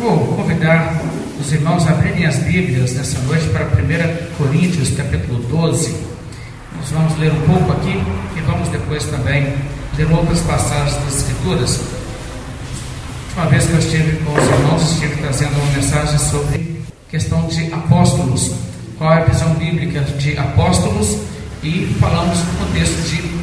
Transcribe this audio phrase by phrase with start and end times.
[0.00, 1.00] vou convidar
[1.40, 5.96] os irmãos a abrirem as Bíblias nessa noite para 1 Coríntios, capítulo 12.
[6.76, 8.02] Nós vamos ler um pouco aqui
[8.36, 9.54] e vamos depois também
[9.96, 11.80] ler outras passagens das Escrituras.
[13.36, 17.72] Uma vez que eu estive com os irmãos, estive trazendo uma mensagem sobre questão de
[17.72, 18.52] apóstolos,
[18.98, 21.18] qual é a visão bíblica de apóstolos
[21.62, 23.36] e falamos no contexto de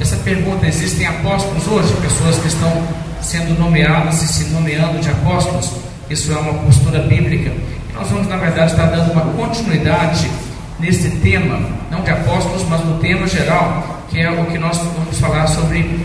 [0.00, 1.92] essa pergunta: existem apóstolos hoje?
[2.00, 2.88] Pessoas que estão
[3.20, 5.71] sendo nomeadas e se nomeando de apóstolos?
[6.12, 7.50] Isso é uma postura bíblica.
[7.94, 10.30] Nós vamos, na verdade, estar dando uma continuidade
[10.78, 11.58] nesse tema,
[11.90, 16.04] não de apóstolos, mas no tema geral, que é o que nós vamos falar sobre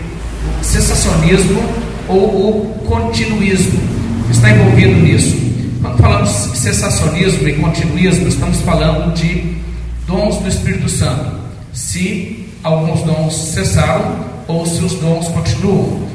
[0.62, 1.62] sensacionismo
[2.08, 3.78] ou o continuismo.
[4.30, 5.36] Está envolvido nisso.
[5.82, 9.58] Quando falamos de e continuismo, estamos falando de
[10.06, 11.32] dons do Espírito Santo.
[11.74, 16.08] Se alguns dons cessaram ou se os dons continuam.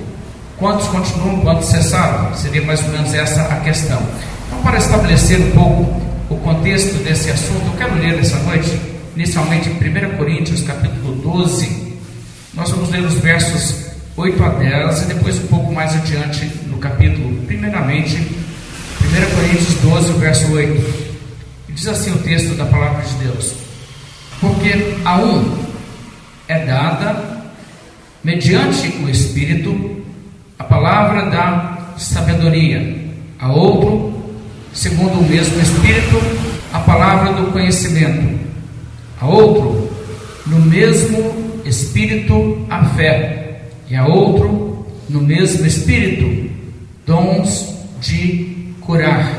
[0.58, 2.34] Quantos continuam, quantos cessaram?
[2.36, 4.02] Seria mais ou menos essa a questão.
[4.48, 8.80] Então, para estabelecer um pouco o contexto desse assunto, eu quero ler essa noite,
[9.16, 11.94] inicialmente em 1 Coríntios, capítulo 12.
[12.54, 16.78] Nós vamos ler os versos 8 a 10 e depois um pouco mais adiante no
[16.78, 17.42] capítulo.
[17.48, 21.04] Primeiramente, 1 Coríntios 12, verso 8.
[21.70, 23.56] Diz assim o texto da palavra de Deus:
[24.40, 25.58] Porque a um
[26.48, 27.44] é dada,
[28.24, 30.03] mediante o Espírito,
[30.64, 32.96] a palavra da sabedoria,
[33.38, 34.14] a outro,
[34.74, 36.22] segundo o mesmo Espírito,
[36.72, 38.40] a palavra do conhecimento,
[39.20, 39.90] a outro,
[40.48, 46.50] no mesmo Espírito, a fé, e a outro, no mesmo Espírito,
[47.06, 49.34] dons de curar,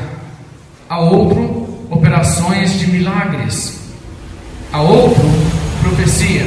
[0.87, 3.79] a outro, operações de milagres,
[4.71, 5.23] a outro,
[5.81, 6.45] profecia,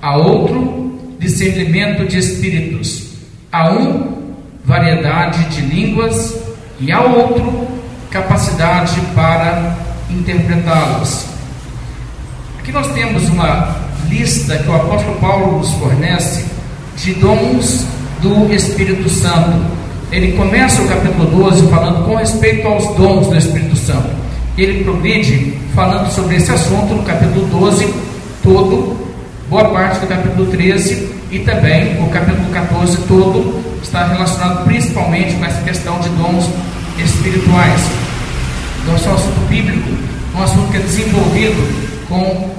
[0.00, 3.11] a outro, discernimento de espíritos
[3.52, 4.32] a um
[4.64, 6.38] variedade de línguas
[6.80, 7.68] e a outro
[8.10, 9.76] capacidade para
[10.08, 11.26] interpretá-las.
[12.58, 13.76] Aqui nós temos uma
[14.08, 16.46] lista que o apóstolo Paulo nos fornece
[16.96, 17.86] de dons
[18.22, 19.60] do Espírito Santo.
[20.10, 24.10] Ele começa o capítulo 12 falando com respeito aos dons do Espírito Santo.
[24.56, 27.92] Ele progride falando sobre esse assunto no capítulo 12
[28.42, 28.96] todo,
[29.48, 35.44] boa parte do capítulo 13 e também o capítulo 14 todo está relacionado principalmente com
[35.46, 36.46] essa questão de dons
[37.02, 37.90] espirituais.
[38.82, 39.88] Então, é um assunto bíblico,
[40.36, 42.50] um assunto que é desenvolvido com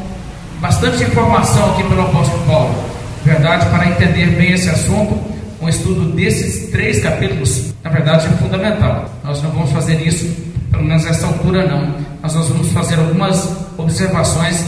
[0.60, 2.76] bastante informação aqui pelo apóstolo Paulo.
[3.24, 5.22] Verdade, para entender bem esse assunto,
[5.62, 9.08] um estudo desses três capítulos, na verdade, é fundamental.
[9.24, 10.28] Nós não vamos fazer isso,
[10.72, 11.94] pelo menos nessa altura, não.
[12.24, 14.66] Mas nós vamos fazer algumas observações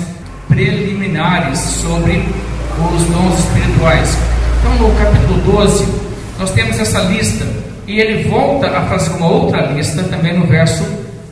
[0.47, 2.23] preliminares sobre
[2.83, 4.17] os dons espirituais.
[4.59, 5.87] Então, no capítulo 12,
[6.39, 7.45] nós temos essa lista
[7.87, 10.83] e ele volta a fazer uma outra lista também no verso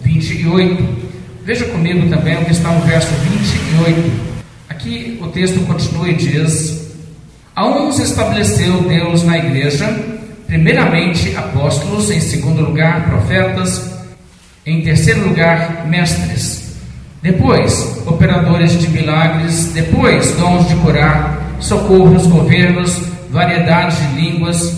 [0.01, 1.03] 28.
[1.43, 4.11] Veja comigo também o que está no verso 28.
[4.69, 6.87] Aqui o texto continua e diz:
[7.55, 9.87] A uns estabeleceu Deus na igreja,
[10.47, 13.91] primeiramente apóstolos, em segundo lugar profetas,
[14.65, 16.62] em terceiro lugar mestres
[17.23, 23.01] depois, operadores de milagres, depois, dons de curar, socorros, governos,
[23.31, 24.77] variedade de línguas.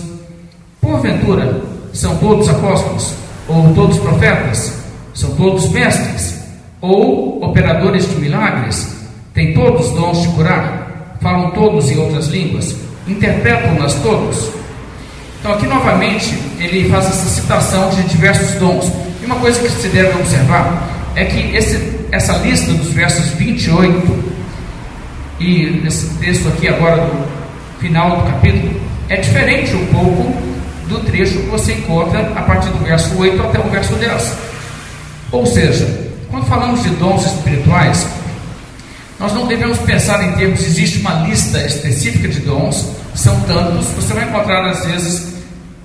[0.80, 1.60] Porventura,
[1.92, 3.14] são todos apóstolos?
[3.48, 4.80] Ou todos profetas?
[5.12, 6.44] São todos mestres?
[6.80, 8.94] Ou operadores de milagres?
[9.34, 11.16] Têm todos dons de curar?
[11.20, 12.76] Falam todos em outras línguas?
[13.08, 14.50] Interpretam-nas todos?
[15.40, 18.92] Então, aqui novamente, ele faz essa citação de diversos dons.
[19.20, 24.24] E uma coisa que se deve observar é que esse essa lista dos versos 28
[25.38, 27.26] e nesse texto aqui agora do
[27.80, 30.56] final do capítulo é diferente um pouco
[30.88, 34.32] do trecho que você encontra a partir do verso 8 até o verso 10.
[35.32, 38.06] Ou seja, quando falamos de dons espirituais,
[39.18, 44.12] nós não devemos pensar em termos, existe uma lista específica de dons, são tantos, você
[44.12, 45.34] vai encontrar às vezes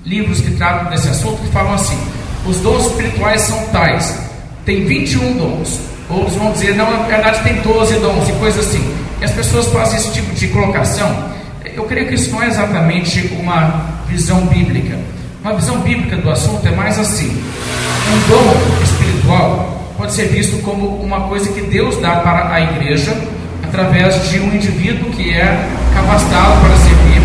[0.04, 1.98] livros que tratam desse assunto que falam assim:
[2.46, 4.18] os dons espirituais são tais,
[4.64, 5.80] tem 21 dons,
[6.12, 8.94] Outros vão dizer, não, na verdade tem 12 dons e coisas assim.
[9.20, 11.32] E as pessoas fazem esse tipo de colocação.
[11.74, 14.98] Eu creio que isso não é exatamente uma visão bíblica.
[15.42, 20.86] Uma visão bíblica do assunto é mais assim: um dom espiritual pode ser visto como
[21.02, 23.16] uma coisa que Deus dá para a igreja
[23.62, 27.22] através de um indivíduo que é capacitado para servir.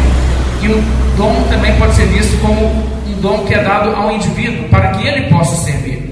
[0.62, 0.84] E o
[1.18, 2.68] dom também pode ser visto como
[3.06, 6.07] um dom que é dado ao indivíduo para que ele possa servir.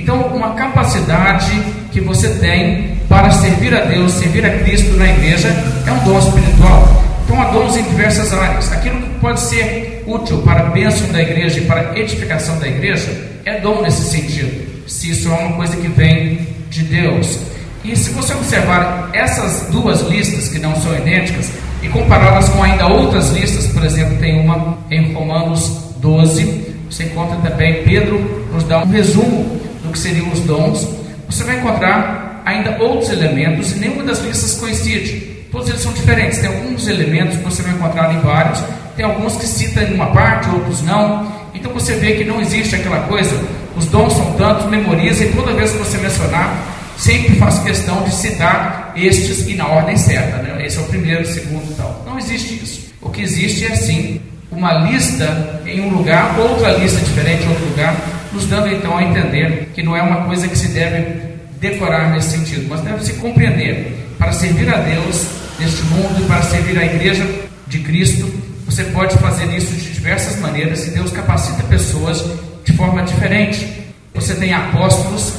[0.00, 1.50] Então, uma capacidade
[1.92, 5.48] que você tem para servir a Deus, servir a Cristo na igreja,
[5.86, 7.04] é um dom espiritual.
[7.24, 8.72] Então há dons em diversas áreas.
[8.72, 12.66] Aquilo que pode ser útil para a bênção da igreja e para a edificação da
[12.66, 13.08] igreja,
[13.44, 14.88] é dom nesse sentido.
[14.88, 17.38] Se isso é uma coisa que vem de Deus.
[17.84, 21.52] E se você observar essas duas listas que não são idênticas
[21.82, 27.36] e compará-las com ainda outras listas, por exemplo, tem uma em Romanos 12, você encontra
[27.36, 29.59] também Pedro nos dá um resumo
[29.90, 30.88] do que seriam os dons.
[31.28, 35.30] Você vai encontrar ainda outros elementos e nenhuma das listas coincide.
[35.50, 36.38] Todos eles são diferentes.
[36.38, 38.62] Tem alguns elementos que você vai encontrar em vários,
[38.96, 41.40] tem alguns que citam em uma parte, outros não.
[41.52, 43.36] Então você vê que não existe aquela coisa,
[43.76, 46.56] os dons são tantos, memoriza e toda vez que você mencionar,
[46.96, 50.36] sempre faço questão de citar estes e na ordem certa.
[50.38, 50.64] Né?
[50.64, 52.04] Esse é o primeiro, o segundo e tal.
[52.06, 52.90] Não existe isso.
[53.02, 54.20] O que existe é assim,
[54.52, 57.96] uma lista em um lugar, outra lista diferente em outro lugar,
[58.32, 61.30] nos dando então a entender que não é uma coisa que se deve
[61.60, 63.96] decorar nesse sentido, mas deve se compreender.
[64.18, 65.26] Para servir a Deus
[65.58, 67.26] neste mundo e para servir a igreja
[67.66, 68.28] de Cristo,
[68.64, 72.24] você pode fazer isso de diversas maneiras e Deus capacita pessoas
[72.64, 73.66] de forma diferente.
[74.14, 75.34] Você tem apóstolos,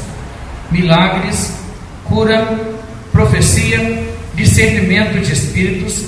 [0.70, 1.54] milagres,
[2.06, 2.60] cura,
[3.12, 4.04] profecia,
[4.34, 6.06] discernimento de espíritos,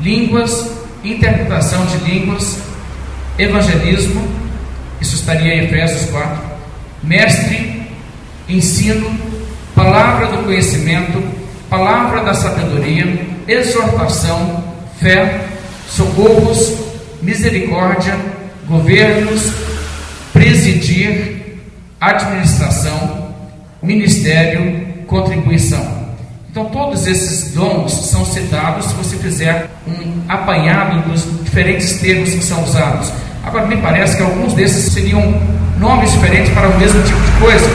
[0.00, 0.70] línguas,
[1.04, 2.58] interpretação de línguas,
[3.38, 4.22] evangelismo,
[5.02, 6.42] isso estaria em Efésios 4,
[7.02, 7.82] mestre,
[8.48, 9.10] ensino,
[9.74, 11.20] palavra do conhecimento,
[11.68, 14.62] palavra da sabedoria, exortação,
[15.00, 15.44] fé,
[15.88, 16.72] socorros,
[17.20, 18.16] misericórdia,
[18.68, 19.52] governos,
[20.32, 21.58] presidir,
[22.00, 23.34] administração,
[23.82, 26.00] ministério, contribuição.
[26.48, 32.44] Então, todos esses dons são citados se você fizer um apanhado dos diferentes termos que
[32.44, 33.10] são usados.
[33.44, 35.34] Agora, me parece que alguns desses seriam
[35.78, 37.68] nomes diferentes para o mesmo tipo de coisa.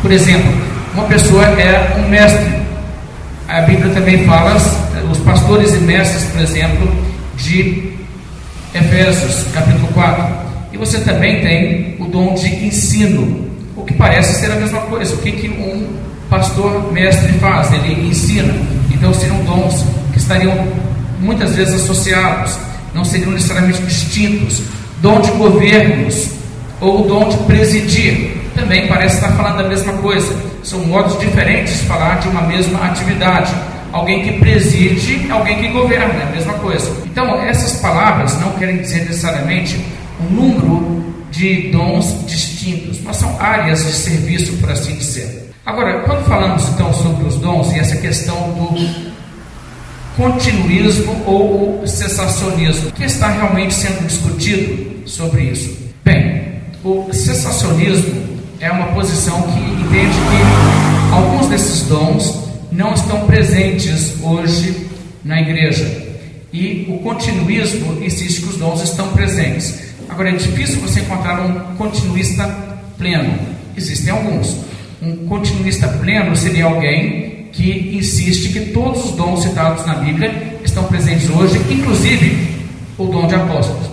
[0.00, 0.50] Por exemplo,
[0.94, 2.54] uma pessoa é um mestre.
[3.48, 4.56] A Bíblia também fala,
[5.10, 6.90] os pastores e mestres, por exemplo,
[7.36, 7.92] de
[8.74, 10.26] Efésios, capítulo 4.
[10.72, 15.14] E você também tem o dom de ensino, o que parece ser a mesma coisa.
[15.14, 15.86] O que, que um
[16.30, 18.54] pastor mestre faz, ele ensina.
[18.90, 20.66] Então seriam dons que estariam
[21.20, 22.58] muitas vezes associados,
[22.96, 24.62] não seriam necessariamente distintos.
[25.00, 26.30] Dom de governos
[26.80, 30.34] ou dom de presidir também parece estar falando da mesma coisa.
[30.64, 33.54] São modos diferentes de falar de uma mesma atividade.
[33.92, 36.90] Alguém que preside, alguém que governa, é a mesma coisa.
[37.04, 39.78] Então, essas palavras não querem dizer necessariamente
[40.20, 45.50] um número de dons distintos, mas são áreas de serviço, por assim dizer.
[45.64, 49.15] Agora, quando falamos então sobre os dons e essa questão do
[50.16, 55.76] continuismo ou cessacionismo, o que está realmente sendo discutido sobre isso?
[56.04, 64.14] Bem, o cessacionismo é uma posição que entende que alguns desses dons não estão presentes
[64.22, 64.88] hoje
[65.22, 66.06] na igreja.
[66.52, 69.80] E o continuismo insiste que os dons estão presentes.
[70.08, 72.46] Agora, é difícil você encontrar um continuista
[72.96, 73.38] pleno.
[73.76, 74.56] Existem alguns.
[75.02, 80.84] Um continuista pleno seria alguém que insiste que todos os dons citados na Bíblia estão
[80.84, 82.54] presentes hoje, inclusive
[82.98, 83.86] o dom de apóstolos.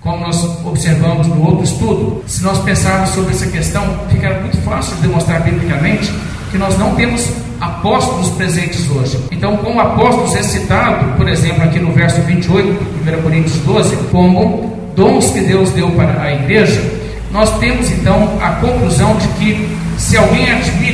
[0.00, 4.94] Como nós observamos no outro estudo, se nós pensarmos sobre essa questão, fica muito fácil
[4.96, 6.12] de demonstrar biblicamente
[6.50, 7.26] que nós não temos
[7.58, 9.18] apóstolos presentes hoje.
[9.32, 14.78] Então, como apóstolos é citado, por exemplo, aqui no verso 28, 1 Coríntios 12, como
[14.94, 16.82] dons que Deus deu para a igreja,
[17.32, 20.93] nós temos então a conclusão de que se alguém admite,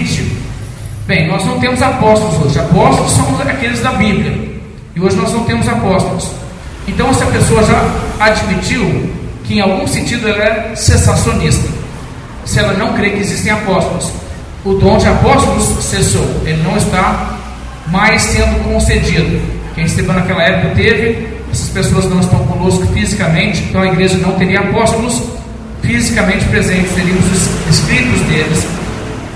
[1.10, 4.32] bem, nós não temos apóstolos hoje, apóstolos são aqueles da Bíblia,
[4.94, 6.28] e hoje nós não temos apóstolos.
[6.86, 7.84] Então, se a pessoa já
[8.20, 9.10] admitiu
[9.42, 11.68] que em algum sentido ela é cessacionista,
[12.44, 14.12] se ela não crê que existem apóstolos,
[14.64, 17.38] o dom de apóstolos cessou, ele não está
[17.88, 19.40] mais sendo concedido.
[19.74, 24.34] Quem esteve naquela época teve, essas pessoas não estão conosco fisicamente, então a igreja não
[24.38, 25.24] teria apóstolos
[25.82, 28.64] fisicamente presentes, teríamos os escritos deles,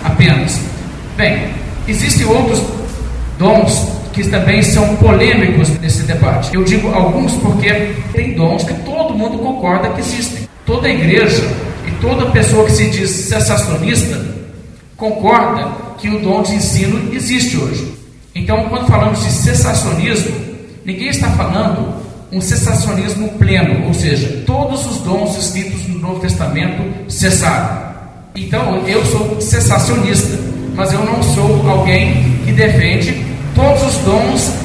[0.04, 0.60] apenas.
[1.16, 2.62] Bem, existem outros
[3.38, 6.54] dons que também são polêmicos nesse debate.
[6.54, 10.48] Eu digo alguns porque tem dons que todo mundo concorda que existem.
[10.64, 11.42] Toda igreja
[11.86, 14.18] e toda pessoa que se diz sensacionista
[14.96, 17.92] concorda que o dom de ensino existe hoje.
[18.34, 20.34] Então, quando falamos de cessacionismo,
[20.84, 26.82] ninguém está falando um cessacionismo pleno, ou seja, todos os dons escritos no Novo Testamento
[27.08, 27.94] cessaram.
[28.34, 30.36] Então, eu sou cessacionista,
[30.74, 34.64] mas eu não sou alguém que defende todos os dons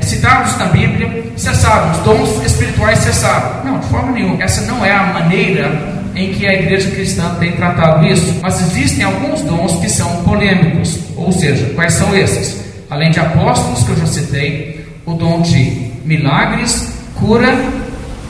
[0.00, 3.64] citados na Bíblia cessaram, os dons espirituais cessaram.
[3.64, 4.42] Não, de forma nenhuma.
[4.42, 8.34] Essa não é a maneira em que a igreja cristã tem tratado isso.
[8.42, 10.98] Mas existem alguns dons que são polêmicos.
[11.16, 12.62] Ou seja, quais são esses?
[12.90, 17.56] Além de apóstolos, que eu já citei, o dom de milagres, cura,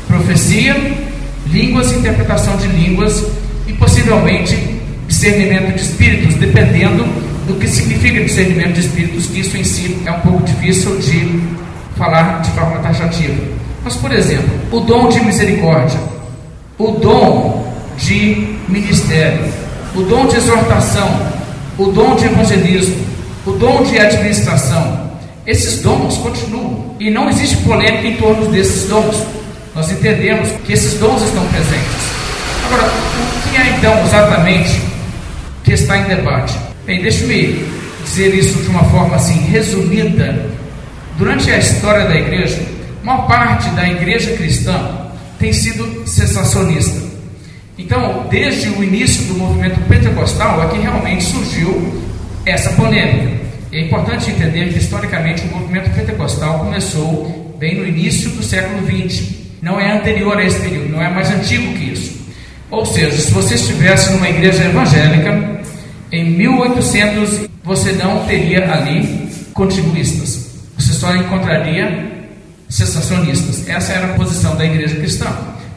[0.07, 0.75] profecia,
[1.47, 3.25] línguas, interpretação de línguas
[3.67, 4.74] e possivelmente
[5.15, 7.05] discernimento de espíritos, dependendo
[7.47, 11.41] do que significa discernimento de espíritos, que isso em si é um pouco difícil de
[11.97, 13.41] falar de forma taxativa.
[13.85, 16.01] Mas, por exemplo, o dom de misericórdia,
[16.77, 19.45] o dom de ministério,
[19.95, 21.09] o dom de exortação,
[21.79, 22.97] o dom de evangelismo,
[23.47, 25.11] o dom de administração,
[25.47, 29.23] esses dons continuam e não existe polêmica em torno desses dons.
[29.75, 32.15] Nós entendemos que esses dons estão presentes.
[32.67, 34.94] Agora, o que é então exatamente
[35.65, 36.57] que está em debate?
[36.85, 37.65] Bem, deixe-me
[38.05, 40.51] dizer isso de uma forma assim resumida.
[41.17, 42.63] Durante a história da igreja,
[43.03, 47.03] uma parte da igreja cristã tem sido sensacionista.
[47.79, 52.05] Então, desde o início do movimento pentecostal é que realmente surgiu
[52.45, 53.43] essa polêmica.
[53.73, 59.35] É importante entender que historicamente o movimento pentecostal começou bem no início do século XX.
[59.63, 62.04] Não é anterior a esse período, não é mais antigo que isso.
[62.75, 65.61] Ou seja, se você estivesse numa igreja evangélica,
[66.11, 70.51] em 1800 você não teria ali continuistas.
[70.77, 72.27] Você só encontraria
[72.69, 73.69] sensacionistas.
[73.69, 75.27] Essa era a posição da igreja cristã.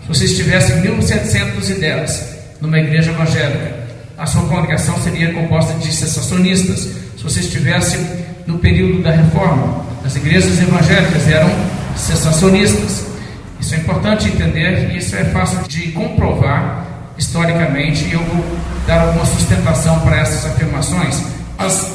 [0.01, 3.75] Se você estivesse em 1710 numa igreja evangélica,
[4.17, 6.79] a sua congregação seria composta de sensacionistas.
[7.15, 7.99] Se você estivesse
[8.47, 11.51] no período da reforma, as igrejas evangélicas eram
[11.95, 13.05] sensacionistas.
[13.59, 16.86] Isso é importante entender e isso é fácil de comprovar
[17.17, 18.43] historicamente eu vou
[18.85, 21.23] dar alguma sustentação para essas afirmações.
[21.57, 21.93] Mas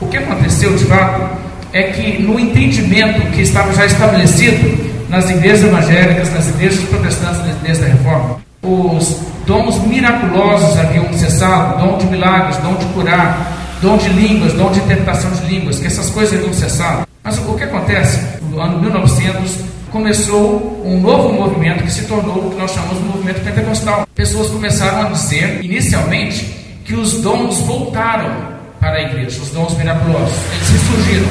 [0.00, 1.28] o que aconteceu de fato
[1.72, 7.84] é que no entendimento que estava já estabelecido nas igrejas evangélicas, nas igrejas protestantes desde
[7.84, 14.08] a reforma, os dons miraculosos haviam cessado, dom de milagres, dom de curar, dom de
[14.08, 17.06] línguas, dom de interpretação de línguas, que essas coisas haviam cessado.
[17.22, 18.20] Mas o que acontece?
[18.50, 19.56] No ano 1900
[19.96, 24.06] começou um novo movimento que se tornou o que nós chamamos de movimento pentecostal.
[24.14, 26.44] Pessoas começaram a dizer, inicialmente,
[26.84, 28.30] que os dons voltaram
[28.78, 30.36] para a igreja, os dons miraculosos.
[30.52, 31.28] Eles ressurgiram.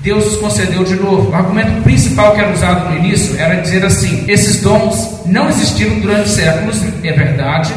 [0.00, 1.30] Deus os concedeu de novo.
[1.30, 6.00] O argumento principal que era usado no início era dizer assim: esses dons não existiram
[6.00, 7.72] durante séculos, é verdade,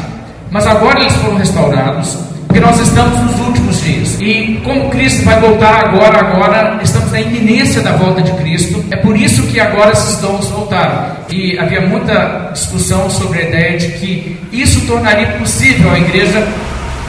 [0.50, 4.20] mas agora eles foram restaurados, porque nós estamos nos últimos dias.
[4.20, 8.96] E como Cristo vai voltar agora, agora estamos na iminência da volta de Cristo, é
[8.96, 11.16] por isso que agora esses dons voltaram.
[11.28, 16.46] E havia muita discussão sobre a ideia de que isso tornaria possível a igreja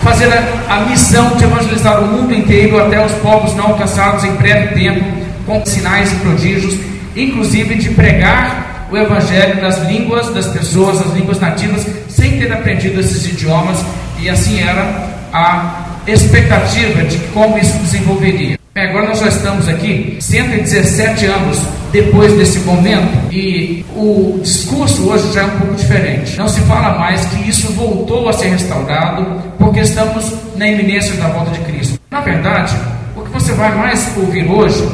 [0.03, 4.31] fazer a, a missão de evangelizar o mundo inteiro até os povos não alcançados em
[4.35, 5.05] breve tempo,
[5.45, 6.77] com sinais e prodígios,
[7.15, 12.99] inclusive de pregar o evangelho nas línguas das pessoas, nas línguas nativas, sem ter aprendido
[12.99, 13.83] esses idiomas,
[14.19, 18.57] e assim era a expectativa de como isso desenvolveria.
[18.75, 21.59] Agora nós já estamos aqui 117 anos
[21.91, 26.37] depois desse momento e o discurso hoje já é um pouco diferente.
[26.37, 31.27] Não se fala mais que isso voltou a ser restaurado porque estamos na iminência da
[31.29, 31.99] volta de Cristo.
[32.11, 32.75] Na verdade,
[33.15, 34.87] o que você vai mais ouvir hoje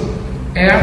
[0.56, 0.80] é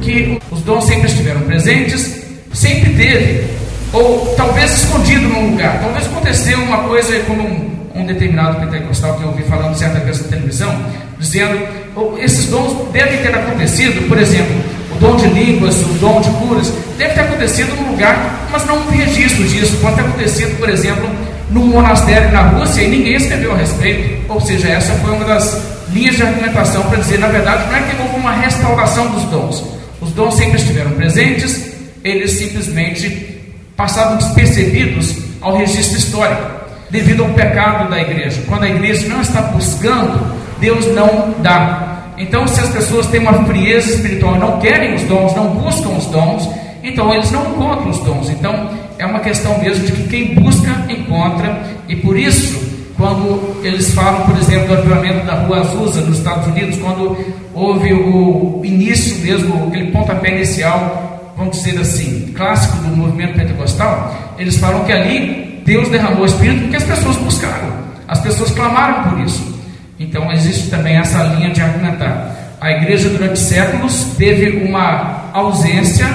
[0.00, 2.22] que os dons sempre estiveram presentes,
[2.52, 3.44] sempre teve,
[3.92, 5.80] ou talvez escondido num lugar.
[5.80, 10.20] Talvez aconteceu uma coisa como um, um determinado pentecostal que eu ouvi falando certa vez
[10.22, 10.84] na televisão,
[11.18, 14.54] dizendo oh, esses dons devem ter acontecido, por exemplo,
[14.94, 18.82] o dom de línguas, o dom de curas, deve ter acontecido num lugar, mas não
[18.82, 19.76] tem registro disso.
[19.80, 21.08] Pode ter acontecido, por exemplo,
[21.50, 24.32] num monastério na Rússia e ninguém escreveu a respeito.
[24.32, 27.82] Ou seja, essa foi uma das linhas de argumentação para dizer, na verdade, não é
[27.82, 29.64] que houve uma restauração dos dons.
[30.00, 31.72] Os dons sempre estiveram presentes,
[32.04, 33.36] eles simplesmente
[33.76, 36.55] passavam despercebidos ao registro histórico,
[36.90, 38.42] devido ao pecado da igreja.
[38.46, 42.12] Quando a igreja não está buscando, Deus não dá.
[42.18, 46.06] Então, se as pessoas têm uma frieza espiritual, não querem os dons, não buscam os
[46.06, 46.48] dons,
[46.82, 48.30] então eles não encontram os dons.
[48.30, 52.58] Então, é uma questão mesmo de que quem busca, encontra, e por isso,
[52.96, 57.16] quando eles falam, por exemplo, do avivamento da Rua Azusa nos Estados Unidos, quando
[57.52, 64.56] houve o início mesmo, aquele pontapé inicial, vamos dizer assim, clássico do movimento pentecostal, eles
[64.56, 67.72] falam que ali Deus derramou o Espírito porque as pessoas buscaram,
[68.06, 69.54] as pessoas clamaram por isso.
[69.98, 72.30] Então existe também essa linha de argumentar.
[72.60, 76.06] A igreja durante séculos teve uma ausência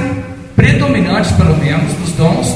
[0.55, 2.55] predominante, pelo menos, dos dons,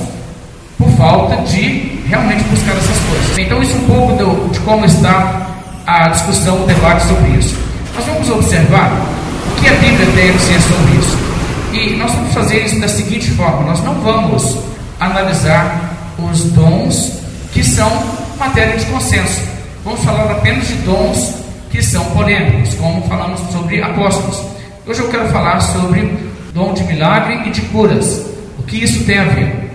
[0.78, 3.38] por falta de realmente buscar essas coisas.
[3.38, 5.48] Então isso é um pouco do, de como está
[5.86, 7.58] a discussão, o debate sobre isso.
[7.94, 8.92] Nós vamos observar
[9.52, 11.18] o que a Bíblia tem a dizer sobre isso.
[11.74, 14.58] E nós vamos fazer isso da seguinte forma: nós não vamos
[15.00, 17.20] analisar os dons
[17.52, 17.90] que são
[18.38, 19.42] matéria de consenso.
[19.84, 21.36] Vamos falar apenas de dons
[21.70, 24.42] que são polêmicos, como falamos sobre apóstolos.
[24.86, 26.18] Hoje eu quero falar sobre
[26.54, 28.26] dom de milagre e de curas.
[28.58, 29.66] O que isso tem a ver?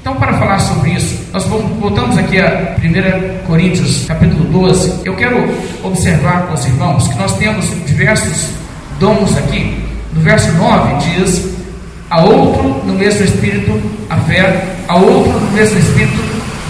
[0.00, 5.02] Então, para falar sobre isso, nós voltamos aqui a 1 Coríntios, capítulo 12.
[5.04, 5.36] Eu quero
[5.82, 8.48] observar com os irmãos que nós temos diversos
[8.98, 9.84] dons aqui.
[10.12, 11.49] No verso 9 diz:
[12.10, 16.20] A outro no mesmo espírito a fé, a outro no mesmo espírito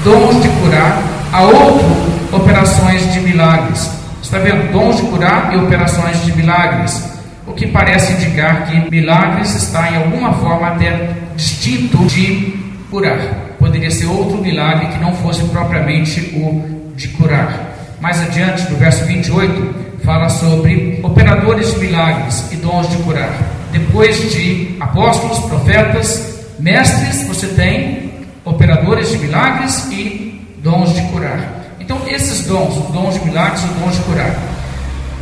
[0.05, 3.91] dons de curar, a outro operações de milagres.
[4.23, 4.71] Está vendo?
[4.71, 7.11] Dons de curar e operações de milagres.
[7.47, 12.55] O que parece indicar que milagres está em alguma forma até distinto de
[12.91, 13.19] curar.
[13.59, 17.75] Poderia ser outro milagre que não fosse propriamente o de curar.
[18.01, 23.33] Mais adiante, no verso 28, fala sobre operadores de milagres e dons de curar.
[23.73, 28.13] Depois de apóstolos, profetas, mestres, você tem
[28.45, 31.61] operadores de milagres e dons de curar.
[31.79, 34.35] Então, esses dons, dons de milagres e dons de curar.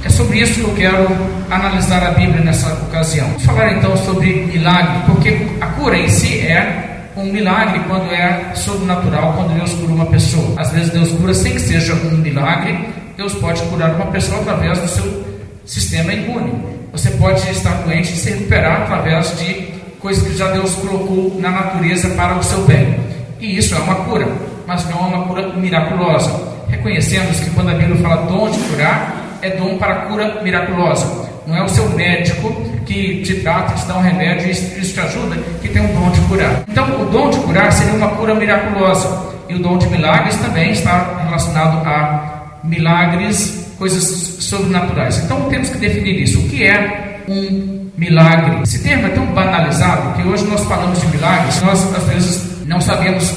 [0.04, 1.08] É sobre isso que eu quero
[1.50, 3.26] analisar a Bíblia nessa ocasião.
[3.26, 8.52] Vamos falar então sobre milagre, porque a cura em si é um milagre quando é
[8.54, 10.54] sobrenatural, quando Deus cura uma pessoa.
[10.56, 14.78] Às vezes Deus cura sem que seja um milagre, Deus pode curar uma pessoa através
[14.78, 15.27] do seu
[15.68, 16.52] sistema imune.
[16.92, 19.68] Você pode estar doente e se recuperar através de
[20.00, 22.98] coisas que já Deus colocou na natureza para o seu bem.
[23.38, 24.26] E isso é uma cura,
[24.66, 26.48] mas não é uma cura miraculosa.
[26.68, 31.28] Reconhecemos que quando a Bíblia fala dom de curar, é dom para cura miraculosa.
[31.46, 32.52] Não é o seu médico
[32.84, 36.10] que te trata, te dá um remédio e isso te ajuda, que tem um dom
[36.10, 36.64] de curar.
[36.68, 39.28] Então, o dom de curar seria uma cura miraculosa.
[39.48, 45.18] E o dom de milagres também está relacionado a milagres, coisas sobrenaturais.
[45.18, 46.38] Então, temos que definir isso.
[46.40, 48.62] O que é um milagre?
[48.62, 52.80] Esse termo é tão banalizado que hoje nós falamos de milagres, nós às vezes não
[52.80, 53.35] sabemos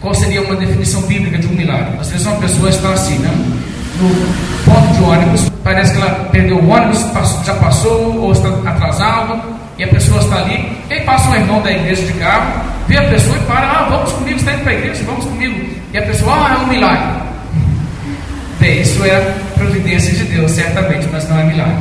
[0.00, 1.98] qual seria uma definição bíblica de um milagre.
[2.00, 3.30] Às vezes uma pessoa está assim, né?
[4.00, 4.08] no
[4.64, 7.06] ponto de ônibus, parece que ela perdeu o ônibus,
[7.44, 9.40] já passou ou está atrasado,
[9.78, 12.98] e a pessoa está ali, e aí passa um irmão da igreja de carro, vê
[12.98, 15.68] a pessoa e para, ah, vamos comigo, está indo para a igreja, vamos comigo.
[15.92, 17.24] E a pessoa, ah, é um milagre.
[19.06, 21.76] É providência de Deus, certamente, mas não é milagre.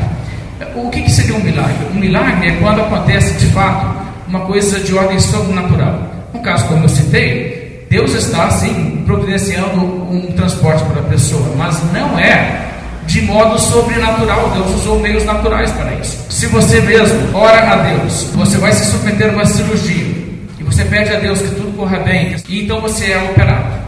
[0.75, 1.87] O que, que seria um milagre?
[1.93, 6.01] Um milagre é quando acontece de fato uma coisa de ordem sobrenatural.
[6.33, 11.79] No caso, como eu citei, Deus está sim providenciando um transporte para a pessoa, mas
[11.93, 12.71] não é
[13.05, 14.51] de modo sobrenatural.
[14.51, 16.25] Deus usou meios naturais para isso.
[16.29, 20.13] Se você mesmo ora a Deus, você vai se submeter a uma cirurgia
[20.59, 23.83] e você pede a Deus que tudo corra bem, e então você é operado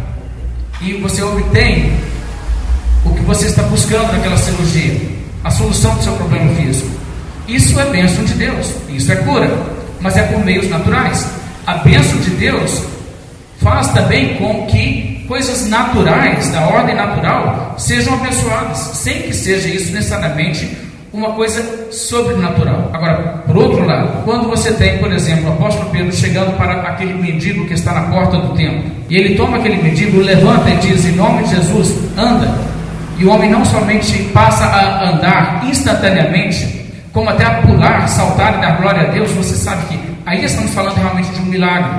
[0.82, 1.93] e você obtém
[3.06, 5.00] o que você está buscando naquela cirurgia,
[5.44, 6.89] a solução do seu problema físico.
[7.48, 9.50] Isso é bênção de Deus, isso é cura,
[10.02, 11.28] mas é por meios naturais.
[11.65, 12.84] A bênção de Deus
[13.62, 19.91] faz também com que coisas naturais, da ordem natural, sejam abençoadas, sem que seja isso
[19.94, 22.89] necessariamente uma coisa sobrenatural.
[22.94, 27.13] Agora, por outro lado, quando você tem, por exemplo, o apóstolo Pedro chegando para aquele
[27.13, 31.06] mendigo que está na porta do templo, e ele toma aquele mendigo, levanta e diz:
[31.06, 32.74] Em nome de Jesus, anda.
[33.17, 38.62] E o homem não somente passa a andar instantaneamente, como até a pular, saltar e
[38.62, 41.91] dar glória a Deus, você sabe que aí estamos falando realmente de um milagre.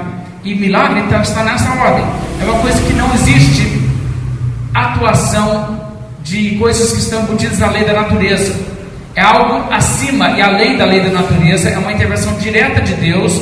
[0.45, 2.05] E milagre então, está nessa ordem.
[2.41, 3.83] É uma coisa que não existe
[4.75, 5.81] atuação
[6.23, 8.55] de coisas que estão embutidas na lei da natureza.
[9.15, 13.41] É algo acima e além da lei da natureza, é uma intervenção direta de Deus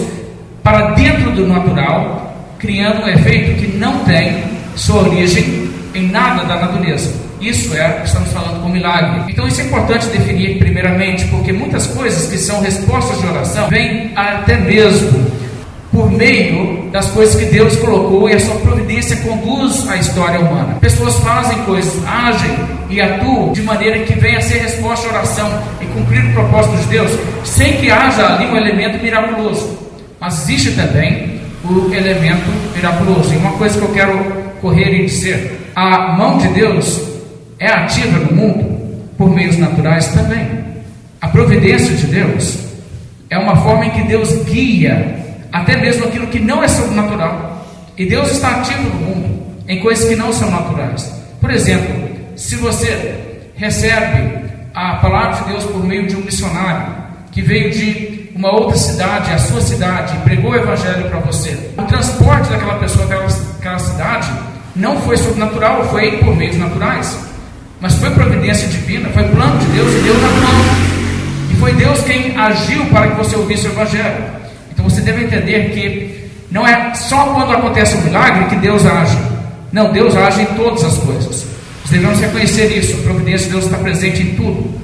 [0.62, 4.44] para dentro do natural, criando um efeito que não tem
[4.76, 7.12] sua origem em nada da natureza.
[7.44, 9.30] Isso é, estamos falando com milagre.
[9.30, 14.12] Então isso é importante definir primeiramente, porque muitas coisas que são respostas de oração vêm
[14.16, 15.30] até mesmo
[15.92, 20.78] por meio das coisas que Deus colocou e a sua providência conduz a história humana.
[20.80, 22.50] Pessoas fazem coisas, agem
[22.88, 26.78] e atuam de maneira que venha a ser resposta à oração e cumprir o propósito
[26.78, 27.10] de Deus,
[27.44, 29.78] sem que haja ali um elemento miraculoso.
[30.18, 33.34] Mas existe também o elemento miraculoso.
[33.34, 34.18] E uma coisa que eu quero
[34.62, 37.13] correr e dizer: a mão de Deus
[37.58, 40.64] é ativa no mundo por meios naturais também.
[41.20, 42.58] A providência de Deus
[43.30, 47.66] é uma forma em que Deus guia até mesmo aquilo que não é sobrenatural.
[47.96, 51.10] E Deus está ativo no mundo em coisas que não são naturais.
[51.40, 56.92] Por exemplo, se você recebe a palavra de Deus por meio de um missionário
[57.30, 61.56] que veio de uma outra cidade, a sua cidade, e pregou o evangelho para você,
[61.78, 64.32] o transporte daquela pessoa até aquela cidade
[64.74, 67.16] não foi sobrenatural, foi por meios naturais.
[67.84, 70.64] Mas foi providência divina, foi plano de Deus e Deus atuou.
[71.52, 74.24] E foi Deus quem agiu para que você ouvisse o Evangelho.
[74.72, 79.18] Então você deve entender que não é só quando acontece um milagre que Deus age.
[79.70, 81.46] Não, Deus age em todas as coisas.
[81.82, 82.94] Nós devemos reconhecer isso.
[83.00, 84.80] A providência de Deus está presente em tudo.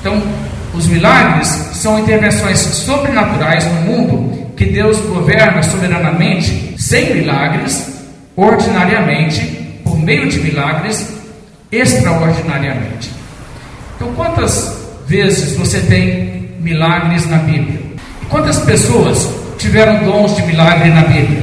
[0.00, 0.22] Então,
[0.74, 7.84] os milagres são intervenções sobrenaturais no mundo que Deus governa soberanamente sem milagres,
[8.36, 9.40] ordinariamente,
[9.82, 11.20] por meio de milagres,
[11.72, 13.10] extraordinariamente.
[13.96, 17.80] Então, quantas vezes você tem milagres na Bíblia?
[18.28, 21.42] Quantas pessoas tiveram dons de milagre na Bíblia?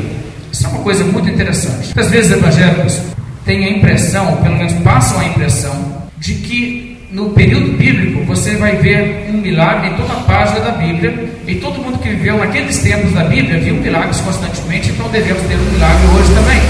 [0.51, 1.85] Isso é uma coisa muito interessante.
[1.85, 2.99] Muitas vezes evangélicos
[3.45, 5.73] têm a impressão, pelo menos passam a impressão,
[6.17, 10.71] de que no período bíblico você vai ver um milagre em toda a página da
[10.71, 15.41] Bíblia, e todo mundo que viveu naqueles tempos da Bíblia viu milagres constantemente, então devemos
[15.43, 16.61] ter um milagre hoje também.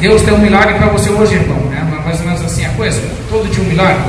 [0.00, 1.87] Deus tem um milagre para você hoje, irmão, né?
[2.08, 4.02] Mais ou menos assim a coisa, todo dia um milagre.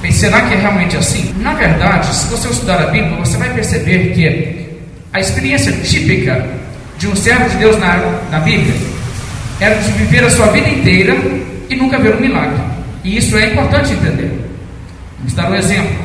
[0.00, 1.34] Bem, será que é realmente assim?
[1.40, 4.66] Na verdade, se você estudar a Bíblia, você vai perceber que
[5.12, 6.48] a experiência típica
[6.98, 7.96] de um servo de Deus na,
[8.30, 8.74] na Bíblia
[9.60, 11.14] era de viver a sua vida inteira
[11.68, 12.58] e nunca ver um milagre.
[13.04, 14.32] E isso é importante entender.
[15.18, 15.96] Vamos dar um exemplo.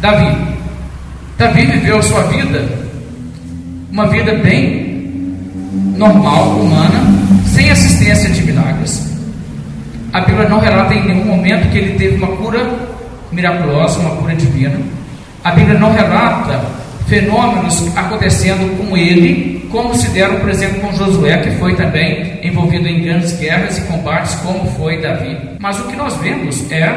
[0.00, 0.36] Davi.
[1.38, 2.68] Davi viveu a sua vida,
[3.90, 4.84] uma vida bem
[5.96, 7.00] normal, humana,
[7.46, 9.03] sem assistência de milagres.
[10.14, 12.64] A Bíblia não relata em nenhum momento que ele teve uma cura
[13.32, 14.80] miraculosa, uma cura divina.
[15.42, 16.64] A Bíblia não relata
[17.08, 22.86] fenômenos acontecendo com ele, como se deram, por exemplo, com Josué, que foi também envolvido
[22.86, 25.36] em grandes guerras e combates, como foi Davi.
[25.58, 26.94] Mas o que nós vemos é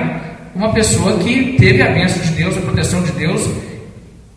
[0.53, 3.49] uma pessoa que teve a bênção de Deus, a proteção de Deus,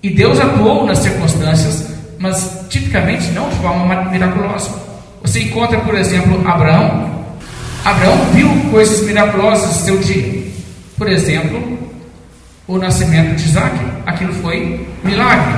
[0.03, 4.71] e Deus atuou nas circunstâncias, mas tipicamente não de forma miraculosa.
[5.21, 7.10] Você encontra, por exemplo, Abraão.
[7.85, 10.45] Abraão viu coisas miraculosas no seu dia.
[10.99, 11.79] Por exemplo,
[12.67, 13.77] o nascimento de Isaac.
[14.07, 15.55] Aquilo foi milagre.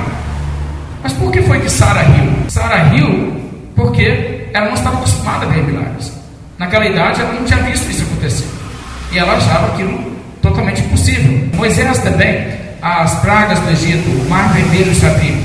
[1.03, 2.33] Mas por que foi que Sara riu?
[2.49, 3.33] Sara riu
[3.75, 6.13] porque ela não estava acostumada a ver milagres.
[6.59, 8.47] Naquela idade ela não tinha visto isso acontecer.
[9.11, 11.49] E ela achava aquilo totalmente impossível.
[11.55, 12.47] Moisés também,
[12.81, 15.37] as pragas do Egito, o mar vermelho se abriu.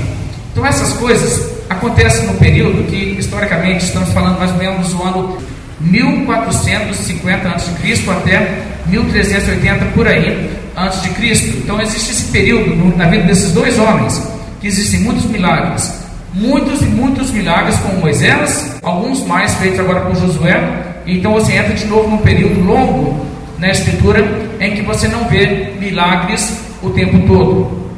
[0.52, 5.38] Então essas coisas acontecem no período que, historicamente, estamos falando mais ou menos do ano
[5.80, 8.10] 1450 a.C.
[8.10, 11.58] até 1380 por aí antes de Cristo.
[11.58, 14.20] Então existe esse período na vida desses dois homens
[14.60, 15.92] que existem muitos milagres,
[16.34, 21.02] muitos e muitos milagres com Moisés, alguns mais feitos agora por Josué.
[21.06, 23.26] Então você entra de novo num período longo
[23.58, 24.24] na escritura
[24.60, 27.88] em que você não vê milagres o tempo todo.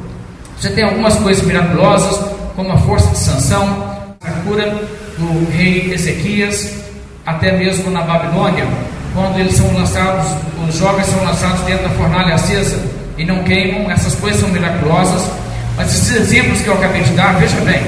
[0.59, 2.19] Você tem algumas coisas miraculosas,
[2.55, 6.80] como a força de sanção, a cura do rei Ezequias,
[7.25, 8.65] até mesmo na Babilônia,
[9.13, 10.31] quando eles são lançados,
[10.67, 12.81] os jovens são lançados dentro da fornalha acesa
[13.17, 15.29] e não queimam, essas coisas são miraculosas.
[15.75, 17.81] Mas esses exemplos que eu acabei de dar, veja bem,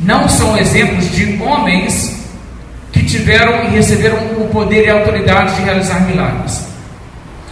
[0.00, 2.16] não são exemplos de homens
[2.92, 6.66] que tiveram e receberam o poder e a autoridade de realizar milagres.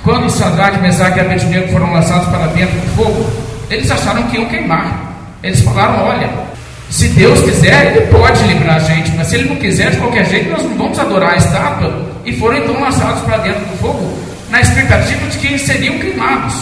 [0.03, 3.27] Quando Sadraque, Mesaque e Abednego foram lançados para dentro do fogo,
[3.69, 5.13] eles acharam que iam queimar.
[5.43, 6.31] Eles falaram: olha,
[6.91, 10.25] se Deus quiser, Ele pode livrar a gente, mas se Ele não quiser, de qualquer
[10.27, 12.07] jeito, nós não vamos adorar a estátua.
[12.25, 14.19] E foram então lançados para dentro do fogo,
[14.51, 16.55] na expectativa de que seriam queimados.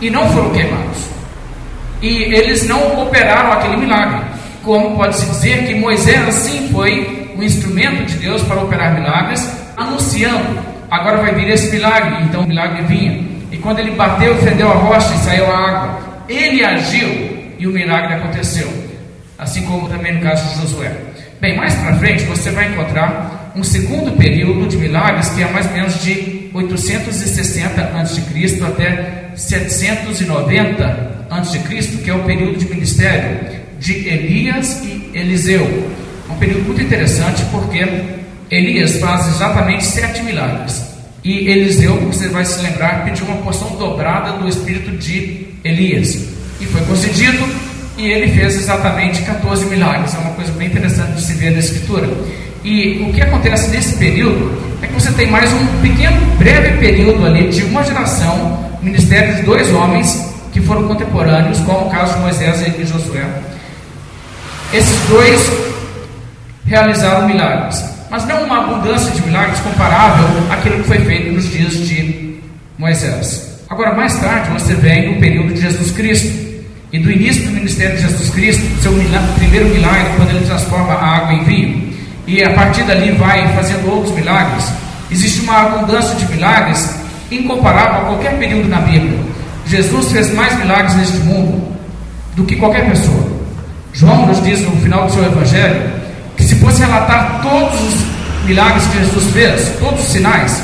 [0.00, 0.98] E não foram queimados.
[2.00, 4.20] E eles não operaram aquele milagre.
[4.62, 10.78] Como pode-se dizer que Moisés, assim, foi o instrumento de Deus para operar milagres, anunciando
[10.90, 12.24] agora vai vir esse milagre.
[12.24, 13.24] Então o milagre vinha.
[13.50, 16.00] E quando ele bateu, fendeu a rocha e saiu a água.
[16.28, 17.08] Ele agiu
[17.58, 18.68] e o milagre aconteceu.
[19.38, 20.92] Assim como também no caso de Josué.
[21.40, 25.66] Bem, mais para frente você vai encontrar um segundo período de milagres que é mais
[25.66, 28.64] ou menos de 860 a.C.
[28.64, 31.58] até 790 a.C.,
[32.02, 33.38] que é o período de ministério
[33.78, 35.88] de Elias e Eliseu.
[36.28, 37.86] Um período muito interessante porque
[38.50, 40.82] Elias faz exatamente sete milagres.
[41.22, 46.14] E Eliseu, você vai se lembrar, pediu uma porção dobrada do espírito de Elias.
[46.60, 47.44] E foi concedido,
[47.98, 50.14] e ele fez exatamente 14 milagres.
[50.14, 52.08] É uma coisa bem interessante de se ver na Escritura.
[52.64, 57.26] E o que acontece nesse período é que você tem mais um pequeno, breve período
[57.26, 62.20] ali de uma geração, ministério de dois homens que foram contemporâneos, como o caso de
[62.20, 63.26] Moisés e Josué.
[64.72, 65.52] Esses dois
[66.64, 71.74] realizaram milagres mas não uma abundância de milagres comparável àquilo que foi feito nos dias
[71.86, 72.40] de
[72.78, 73.64] Moisés.
[73.68, 76.47] Agora, mais tarde, você vem no período de Jesus Cristo.
[76.90, 80.94] E do início do ministério de Jesus Cristo, seu milagre, primeiro milagre, quando ele transforma
[80.94, 81.92] a água em vinho,
[82.26, 84.72] e a partir dali vai fazendo outros milagres,
[85.10, 86.94] existe uma abundância de milagres
[87.30, 89.18] incomparável a qualquer período na Bíblia.
[89.66, 91.76] Jesus fez mais milagres neste mundo
[92.34, 93.26] do que qualquer pessoa.
[93.92, 95.92] João nos diz no final do seu evangelho
[96.36, 100.62] que se fosse relatar todos os milagres que Jesus fez, todos os sinais,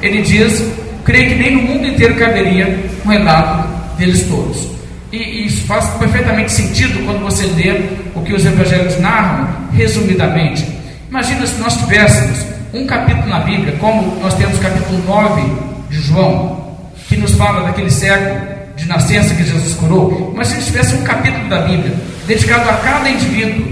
[0.00, 0.64] ele diz,
[1.04, 3.68] creio que nem no mundo inteiro caberia um relato
[3.98, 4.79] deles todos.
[5.12, 7.72] E, isso faz perfeitamente sentido quando você lê
[8.14, 10.66] o que os evangelhos narram resumidamente.
[11.08, 15.42] Imagina se nós tivéssemos um capítulo na Bíblia, como nós temos o capítulo 9
[15.90, 16.76] de João,
[17.08, 18.40] que nos fala daquele século
[18.76, 20.30] de nascença que Jesus curou.
[20.32, 21.92] Imagina se tivesse um capítulo da Bíblia
[22.26, 23.66] dedicado a cada indivíduo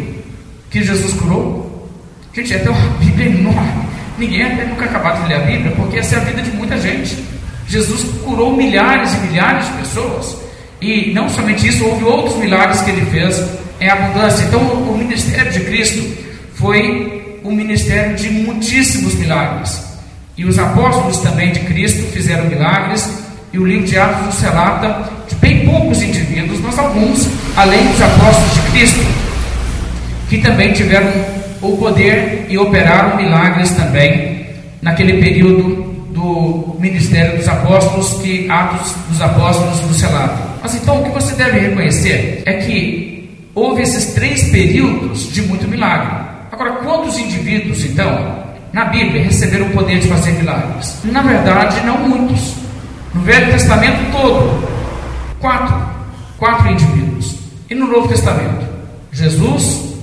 [0.71, 1.89] que Jesus curou.
[2.35, 3.89] Gente, até uma Bíblia enorme.
[4.19, 6.77] Ninguém até nunca acabado de ler a Bíblia, porque essa é a vida de muita
[6.81, 7.25] gente.
[7.69, 10.48] Jesus curou milhares e milhares de pessoas.
[10.81, 13.43] E não somente isso, houve outros milagres que ele fez
[13.81, 14.45] em abundância.
[14.45, 16.17] Então, o ministério de Cristo
[16.55, 19.83] foi um ministério de muitíssimos milagres.
[20.37, 23.11] E os apóstolos também de Cristo fizeram milagres,
[23.53, 28.01] e o livro de Atos nos relata de bem poucos indivíduos, mas alguns, além dos
[28.01, 29.07] apóstolos de Cristo,
[30.29, 31.11] que também tiveram
[31.61, 34.47] o poder e operaram milagres também
[34.81, 40.48] naquele período do ministério dos apóstolos, que Atos dos Apóstolos nos relata.
[40.63, 45.67] Mas então o que você deve reconhecer é que houve esses três períodos de muito
[45.69, 46.17] milagre.
[46.51, 50.99] Agora, quantos indivíduos então na Bíblia receberam o poder de fazer milagres?
[51.05, 52.55] Na verdade, não muitos.
[53.15, 54.69] No Velho Testamento todo,
[55.41, 55.75] quatro,
[56.39, 57.37] quatro indivíduos.
[57.71, 58.67] E no Novo Testamento,
[59.13, 59.95] Jesus,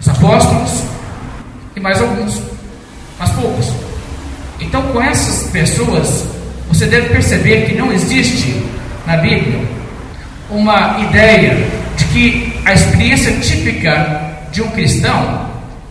[0.00, 0.84] os apóstolos
[1.76, 2.40] e mais alguns,
[3.18, 3.72] mas poucos.
[4.60, 6.26] Então, com essas pessoas,
[6.68, 8.64] você deve perceber que não existe
[9.06, 9.77] na Bíblia
[10.50, 11.56] uma ideia
[11.96, 15.46] de que a experiência típica de um cristão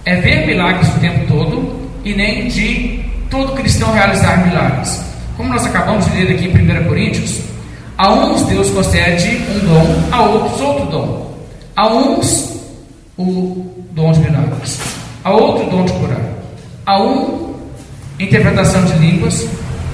[0.06, 5.04] é ver milagres o tempo todo e nem de todo cristão realizar milagres.
[5.36, 7.42] Como nós acabamos de ler aqui em 1 Coríntios,
[7.98, 11.38] a uns Deus concede um dom, a outros outro dom.
[11.76, 12.58] A uns
[13.18, 14.80] o dom de milagres,
[15.24, 16.22] a outro dom de curar,
[16.86, 17.56] a um
[18.20, 19.48] interpretação de línguas,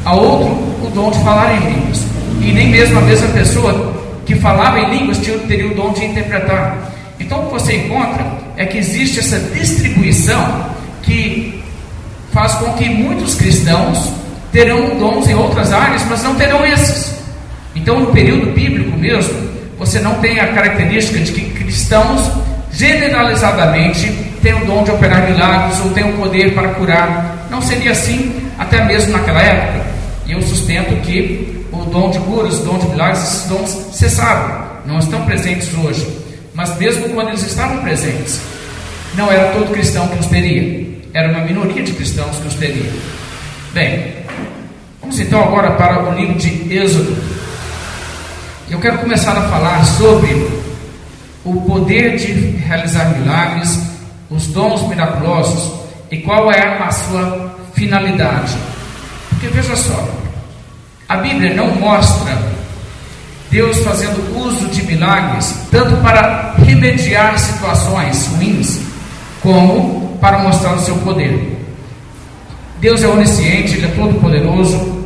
[0.06, 0.48] a outro
[0.86, 2.02] o dom de falar em línguas.
[2.42, 3.93] E nem mesmo a mesma pessoa
[4.26, 6.92] que falava em línguas teria o dom de interpretar.
[7.20, 8.26] Então o que você encontra
[8.58, 11.64] é que existe essa distribuição que
[12.32, 14.12] faz com que muitos cristãos
[14.52, 17.14] terão dons em outras áreas, mas não terão esses.
[17.76, 19.34] Então, no período bíblico mesmo,
[19.78, 22.32] você não tem a característica de que cristãos
[22.72, 27.48] generalizadamente têm o dom de operar milagres ou têm o poder para curar.
[27.50, 29.86] Não seria assim até mesmo naquela época.
[30.26, 31.53] E eu sustento que
[31.84, 36.08] o dom de curas, o dom de milagres, esses dons cessaram, não estão presentes hoje.
[36.54, 38.40] Mas mesmo quando eles estavam presentes,
[39.16, 42.92] não era todo cristão que os teria, era uma minoria de cristãos que os teria.
[43.74, 44.14] Bem,
[45.02, 47.16] vamos então agora para o livro de Êxodo.
[48.70, 50.48] Eu quero começar a falar sobre
[51.44, 53.80] o poder de realizar milagres,
[54.30, 55.74] os dons miraculosos
[56.10, 58.56] e qual é a sua finalidade.
[59.30, 60.23] Porque veja só,
[61.08, 62.38] a Bíblia não mostra
[63.50, 68.82] Deus fazendo uso de milagres tanto para remediar situações ruins,
[69.42, 71.60] como para mostrar o seu poder.
[72.80, 75.04] Deus é onisciente, Ele é todo poderoso,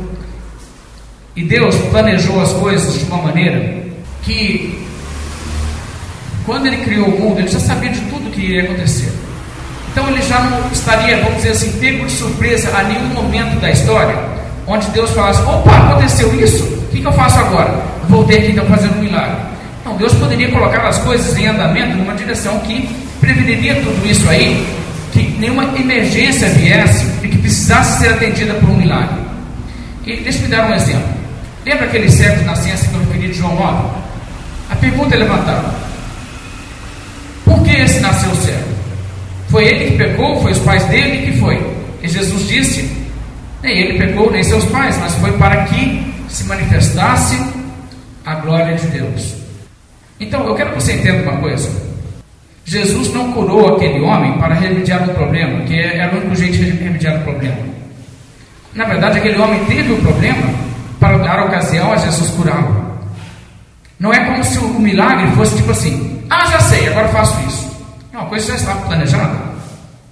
[1.36, 3.84] e Deus planejou as coisas de uma maneira
[4.22, 4.84] que
[6.44, 9.12] quando ele criou o mundo, ele já sabia de tudo que iria acontecer.
[9.92, 13.70] Então ele já não estaria, vamos dizer assim, pego de surpresa a nenhum momento da
[13.70, 14.16] história,
[14.68, 17.82] onde Deus falasse: opa, aconteceu isso, o que, que eu faço agora?
[18.08, 19.36] Vou ter que então fazer um milagre.
[19.84, 22.88] Não, Deus poderia colocar as coisas em andamento numa direção que
[23.20, 24.66] preveniria tudo isso aí,
[25.12, 29.18] que nenhuma emergência viesse e que precisasse ser atendida por um milagre.
[30.06, 31.08] E deixa eu dar um exemplo.
[31.64, 33.88] Lembra aquele servo de nascença que eu referi de João 9?
[34.70, 35.74] A pergunta é levantada:
[37.44, 38.68] por que esse nasceu cego?
[39.48, 40.40] Foi ele que pecou?
[40.42, 41.30] Foi os pais dele?
[41.30, 41.58] que foi?
[42.02, 43.07] E Jesus disse:
[43.62, 47.38] nem ele pecou, nem seus pais, mas foi para que se manifestasse
[48.24, 49.34] a glória de Deus.
[50.20, 51.70] Então, eu quero que você entenda uma coisa.
[52.64, 56.70] Jesus não curou aquele homem para remediar um problema, que era o único jeito de
[56.70, 57.56] remediar o problema.
[58.74, 60.42] Na verdade, aquele homem teve o problema
[61.00, 62.88] para dar ocasião a Jesus curá-lo.
[63.98, 67.68] Não é como se o milagre fosse tipo assim: ah, já sei, agora faço isso.
[68.12, 69.47] Não, a coisa já estava planejada.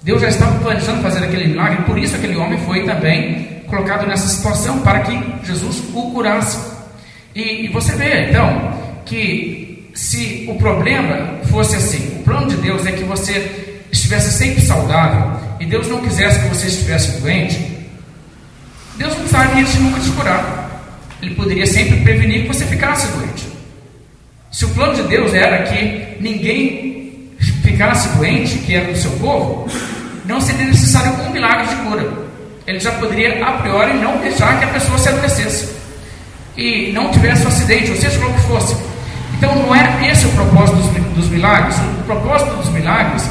[0.07, 4.25] Deus já estava planejando fazer aquele milagre, por isso aquele homem foi também colocado nessa
[4.29, 6.57] situação para que Jesus o curasse.
[7.35, 8.73] E, e você vê então
[9.05, 14.61] que se o problema fosse assim, o plano de Deus é que você estivesse sempre
[14.61, 17.59] saudável e Deus não quisesse que você estivesse doente,
[18.95, 20.85] Deus não precisaria de nunca te curar.
[21.21, 23.45] Ele poderia sempre prevenir que você ficasse doente.
[24.53, 29.67] Se o plano de Deus era que ninguém ficasse doente, que era do seu povo,
[30.27, 32.07] não seria necessário um milagre de cura.
[32.67, 35.69] Ele já poderia, a priori, não deixar que a pessoa se adoecesse
[36.57, 38.75] e não tivesse um acidente, ou seja, o que fosse.
[39.37, 41.75] Então, não é esse o propósito dos, dos milagres.
[41.77, 43.23] O propósito dos milagres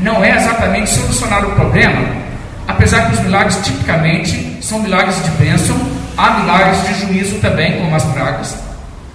[0.00, 2.06] não é exatamente solucionar o problema,
[2.66, 5.76] apesar que os milagres tipicamente são milagres de bênção,
[6.16, 8.56] há milagres de juízo também, como as pragas,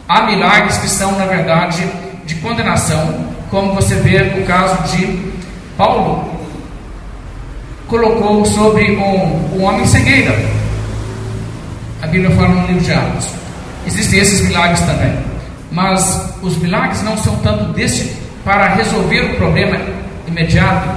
[0.08, 1.88] há milagres que são, na verdade,
[2.26, 5.34] de condenação, como você vê o caso de
[5.78, 6.33] Paulo,
[7.94, 10.36] colocou sobre um homem cegueira.
[12.02, 13.30] A Bíblia fala no livro de Atos.
[13.86, 15.16] Existem esses milagres também.
[15.72, 19.80] Mas os milagres não são tanto desse para resolver o problema
[20.28, 20.90] imediato,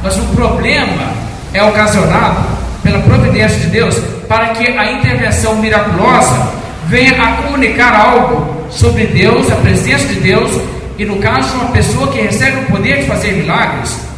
[0.00, 1.12] mas o problema
[1.52, 2.44] é ocasionado
[2.84, 6.52] pela providência de Deus para que a intervenção miraculosa
[6.86, 10.52] venha a comunicar algo sobre Deus, a presença de Deus,
[10.96, 14.13] e no caso uma pessoa que recebe o poder de fazer milagres,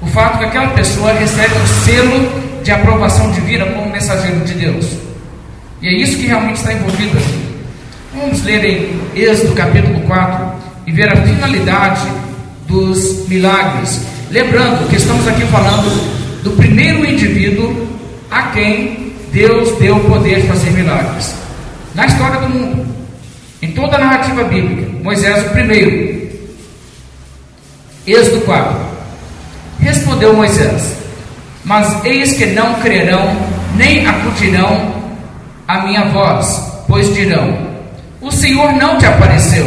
[0.00, 4.86] o fato que aquela pessoa recebe um selo de aprovação divina como mensageiro de Deus.
[5.80, 7.48] E é isso que realmente está envolvido aqui.
[8.14, 10.46] Vamos ler em Êxodo capítulo 4
[10.86, 12.06] e ver a finalidade
[12.66, 14.00] dos milagres.
[14.30, 17.88] Lembrando que estamos aqui falando do primeiro indivíduo
[18.30, 21.34] a quem Deus deu o poder de fazer milagres.
[21.94, 22.86] Na história do mundo,
[23.60, 26.28] em toda a narrativa bíblica, Moisés o primeiro.
[28.06, 28.87] Êxodo 4.
[29.80, 30.96] Respondeu Moisés:
[31.64, 33.36] Mas eis que não crerão,
[33.76, 34.94] nem acudirão
[35.66, 37.56] a minha voz, pois dirão:
[38.20, 39.66] O Senhor não te apareceu.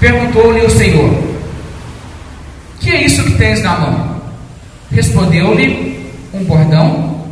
[0.00, 1.10] Perguntou-lhe o Senhor:
[2.80, 4.16] Que é isso que tens na mão?
[4.90, 7.26] Respondeu-lhe um bordão.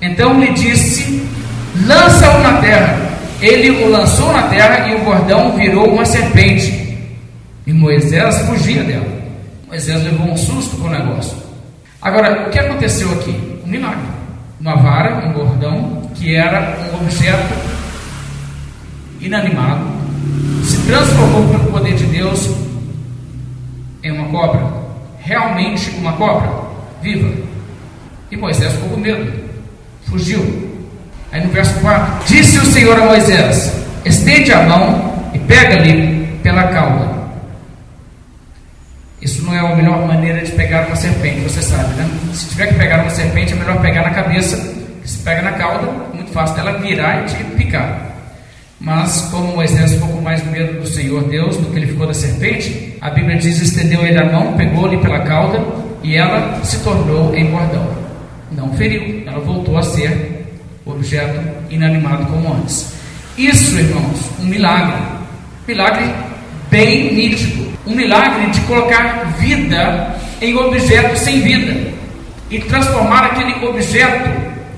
[0.00, 1.26] Então lhe disse:
[1.86, 3.06] Lança-o na terra.
[3.40, 6.96] Ele o lançou na terra e o bordão virou uma serpente.
[7.66, 9.15] E Moisés fugia dela.
[9.76, 11.36] Moisés levou um susto com o negócio.
[12.00, 13.60] Agora, o que aconteceu aqui?
[13.62, 14.08] Um milagre.
[14.58, 17.54] Uma vara, um bordão, que era um objeto
[19.20, 19.84] inanimado,
[20.64, 22.50] se transformou pelo poder de Deus
[24.02, 24.66] em uma cobra.
[25.18, 26.50] Realmente uma cobra
[27.02, 27.30] viva.
[28.30, 29.30] E Moisés ficou com medo.
[30.06, 30.40] Fugiu.
[31.30, 33.74] Aí no verso 4: Disse o Senhor a Moisés:
[34.06, 37.15] Estende a mão e pega-lhe pela cauda.
[39.26, 42.08] Isso não é a melhor maneira de pegar uma serpente, você sabe, né?
[42.32, 44.56] Se tiver que pegar uma serpente, é melhor pegar na cabeça,
[45.04, 48.06] se pega na cauda, muito fácil dela virar e te picar.
[48.78, 52.14] Mas, como Moisés ficou com mais medo do Senhor Deus do que ele ficou da
[52.14, 55.60] serpente, a Bíblia diz: estendeu ele a mão, pegou-lhe pela cauda
[56.04, 57.84] e ela se tornou em bordão.
[58.52, 60.46] Não feriu, ela voltou a ser
[60.84, 62.92] objeto inanimado como antes.
[63.36, 65.02] Isso, irmãos, um milagre.
[65.66, 66.14] Milagre
[66.70, 67.65] bem nítido.
[67.86, 71.92] Um milagre de colocar vida em objeto sem vida
[72.50, 74.28] e transformar aquele objeto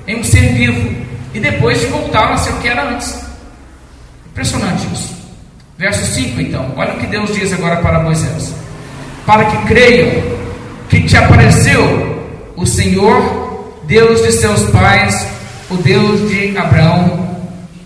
[0.07, 0.95] em um ser vivo
[1.35, 3.19] e depois de voltar a ser o que era antes.
[4.27, 5.17] Impressionante isso.
[5.77, 8.55] Verso 5 então, olha o que Deus diz agora para Moisés:
[9.25, 10.23] Para que creiam
[10.89, 12.25] que te apareceu
[12.57, 15.27] o Senhor, Deus de seus pais,
[15.71, 17.39] o Deus de Abraão,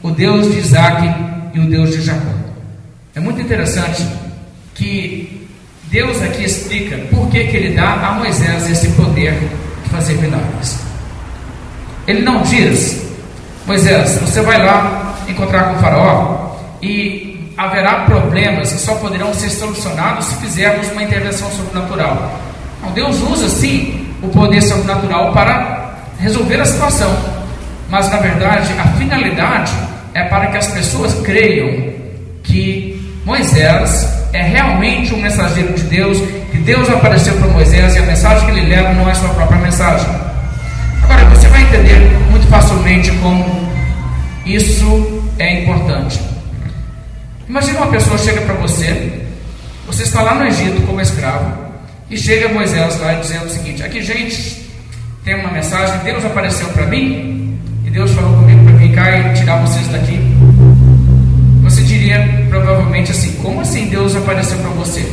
[0.03, 1.15] o Deus de Isaac
[1.55, 2.33] e o Deus de Jacó.
[3.15, 4.07] É muito interessante
[4.75, 5.49] que
[5.85, 9.39] Deus aqui explica por que, que ele dá a Moisés esse poder
[9.85, 10.79] de fazer milagres.
[12.07, 13.07] Ele não diz,
[13.67, 19.51] Moisés, você vai lá encontrar com o faraó e haverá problemas que só poderão ser
[19.51, 22.41] solucionados se fizermos uma intervenção sobrenatural.
[22.83, 27.15] Não, Deus usa sim o poder sobrenatural para resolver a situação,
[27.91, 29.73] mas na verdade a finalidade
[30.15, 31.93] é para que as pessoas creiam
[32.43, 36.19] que Moisés é realmente um mensageiro de Deus,
[36.51, 39.59] que Deus apareceu para Moisés e a mensagem que ele leva não é sua própria
[39.61, 40.07] mensagem.
[41.03, 41.99] Agora você vai entender
[42.31, 43.71] muito facilmente como
[44.47, 46.21] isso é importante.
[47.49, 49.27] Imagina uma pessoa chega para você,
[49.87, 51.53] você está lá no Egito como escravo,
[52.09, 54.67] e chega Moisés lá dizendo o seguinte: aqui, gente,
[55.25, 59.35] tem uma mensagem, Deus apareceu para mim, e Deus falou comigo para vir cá e
[59.35, 60.32] tirar vocês daqui
[62.03, 65.09] diria provavelmente assim: como assim Deus apareceu para você?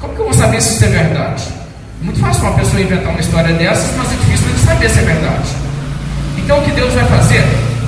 [0.00, 1.44] Como que eu vou saber se isso é verdade?
[2.02, 5.02] Muito fácil uma pessoa inventar uma história dessas, mas é difícil de saber se é
[5.02, 5.48] verdade.
[6.36, 7.42] Então o que Deus vai fazer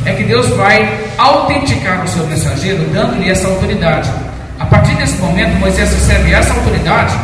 [0.07, 4.11] é que Deus vai autenticar o seu mensageiro, dando-lhe essa autoridade.
[4.59, 7.15] A partir desse momento, Moisés recebe essa autoridade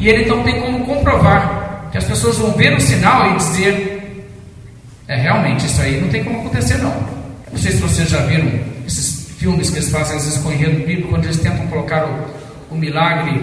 [0.00, 4.26] e ele então tem como comprovar que as pessoas vão ver o sinal e dizer:
[5.06, 6.94] é realmente isso aí não tem como acontecer não.
[7.52, 8.73] Não sei se vocês já viram
[9.44, 12.78] filmes que eles fazem às vezes com enredo bíblico, quando eles tentam colocar o, o
[12.78, 13.42] milagre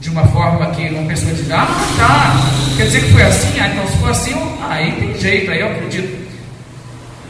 [0.00, 1.66] de uma forma que uma pessoa diz, ah,
[1.98, 3.58] tá, quer dizer que foi assim?
[3.58, 4.34] Ah, então se for assim,
[4.70, 6.24] aí tem jeito, aí eu acredito.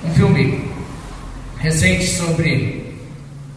[0.05, 0.71] Um filme
[1.61, 2.95] recente sobre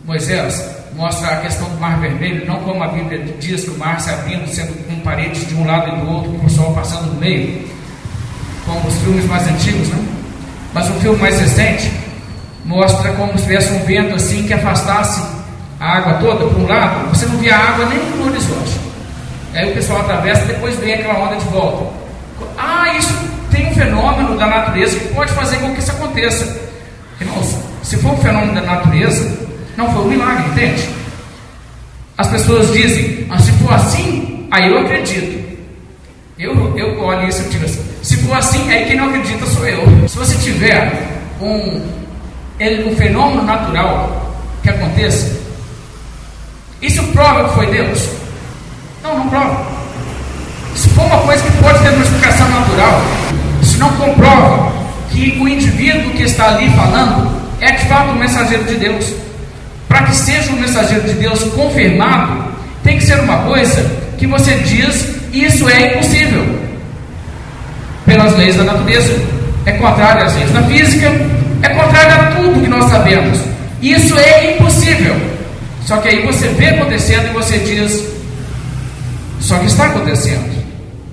[0.06, 4.00] Moisés mostra a questão do Mar Vermelho, não como a Bíblia diz que o mar
[4.00, 7.08] se abrindo, sendo com paredes de um lado e do outro, com o sol passando
[7.08, 7.68] no meio,
[8.66, 10.06] como os filmes mais antigos, né?
[10.74, 11.92] Mas um filme mais recente
[12.68, 15.26] mostra como se tivesse um vento assim que afastasse
[15.80, 18.78] a água toda para um lado, você não via água nem no horizonte.
[19.54, 21.90] Aí o pessoal atravessa e depois vem aquela onda de volta.
[22.58, 23.14] Ah, isso
[23.50, 26.60] tem um fenômeno da natureza que pode fazer com que isso aconteça.
[27.22, 29.48] Irmãos, se for um fenômeno da natureza,
[29.78, 30.90] não foi um milagre, entende?
[32.18, 35.48] As pessoas dizem, ah, se for assim, aí eu acredito.
[36.38, 39.66] Eu, eu olho isso e digo assim, se for assim, aí quem não acredita sou
[39.68, 40.08] eu.
[40.08, 40.92] Se você tiver
[41.42, 41.82] um,
[42.60, 45.38] um fenômeno natural que aconteça,
[46.82, 48.10] isso prova que foi Deus?
[49.04, 49.66] Não, não prova.
[50.76, 53.02] Se for uma coisa que pode ter uma explicação natural,
[53.62, 54.72] isso não comprova
[55.10, 59.14] que o indivíduo que está ali falando é de fato um mensageiro de Deus
[59.88, 62.44] para que seja um mensageiro de Deus confirmado,
[62.84, 63.84] tem que ser uma coisa
[64.18, 66.46] que você diz, isso é impossível.
[68.06, 69.14] Pelas leis da natureza.
[69.66, 71.12] É contrário às leis da física,
[71.98, 73.40] é contrário a tudo que nós sabemos.
[73.82, 75.16] Isso é impossível.
[75.86, 78.06] Só que aí você vê acontecendo e você diz,
[79.40, 80.58] só que está acontecendo.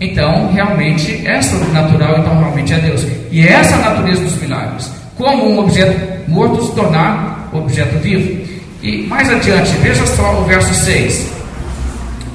[0.01, 3.07] Então, realmente é sobrenatural, então realmente é Deus.
[3.31, 4.91] E é essa a natureza dos milagres.
[5.17, 8.45] Como um objeto morto se tornar objeto vivo.
[8.83, 11.33] E mais adiante, veja só o verso 6.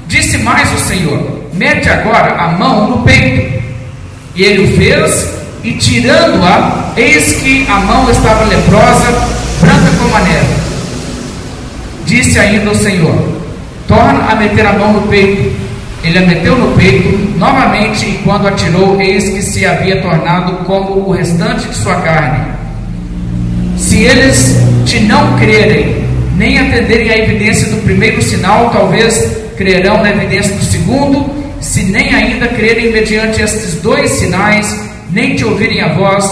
[0.08, 3.60] Disse mais o Senhor: Mete agora a mão no peito.
[4.34, 9.10] E ele o fez, e tirando-a, eis que a mão estava leprosa,
[9.60, 10.54] branca como a neve.
[12.06, 13.14] Disse ainda o Senhor:
[13.86, 15.70] Torna a meter a mão no peito.
[16.02, 21.06] Ele a meteu no peito novamente, e quando atirou, eis que se havia tornado como
[21.06, 22.54] o restante de sua carne.
[23.76, 24.56] Se eles
[24.86, 26.04] te não crerem,
[26.36, 31.30] nem atenderem à evidência do primeiro sinal, talvez crerão na evidência do segundo,
[31.60, 36.24] se nem ainda crerem mediante estes dois sinais, nem te ouvirem a voz,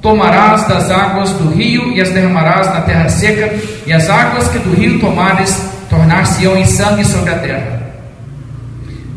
[0.00, 3.54] tomarás das águas do rio e as derramarás na terra seca,
[3.86, 7.82] e as águas que do rio tomares tornar-se-ão em sangue sobre a terra.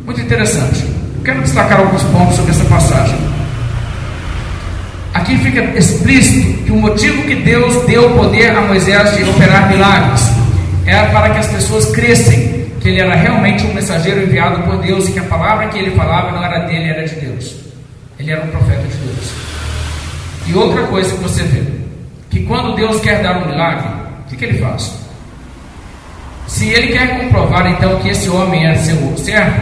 [0.05, 0.85] Muito interessante.
[1.23, 3.17] Quero destacar alguns pontos sobre essa passagem.
[5.13, 10.21] Aqui fica explícito que o motivo que Deus deu poder a Moisés de operar milagres
[10.85, 15.09] era para que as pessoas crescem que ele era realmente um mensageiro enviado por Deus
[15.09, 17.58] e que a palavra que ele falava não era dele, era de Deus.
[18.19, 19.31] Ele era um profeta de Deus.
[20.45, 21.63] E outra coisa que você vê,
[22.29, 23.87] que quando Deus quer dar um milagre,
[24.25, 24.93] o que, que ele faz?
[26.45, 29.61] Se ele quer comprovar então que esse homem é seu servo,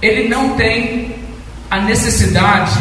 [0.00, 1.16] ele não tem
[1.70, 2.78] a necessidade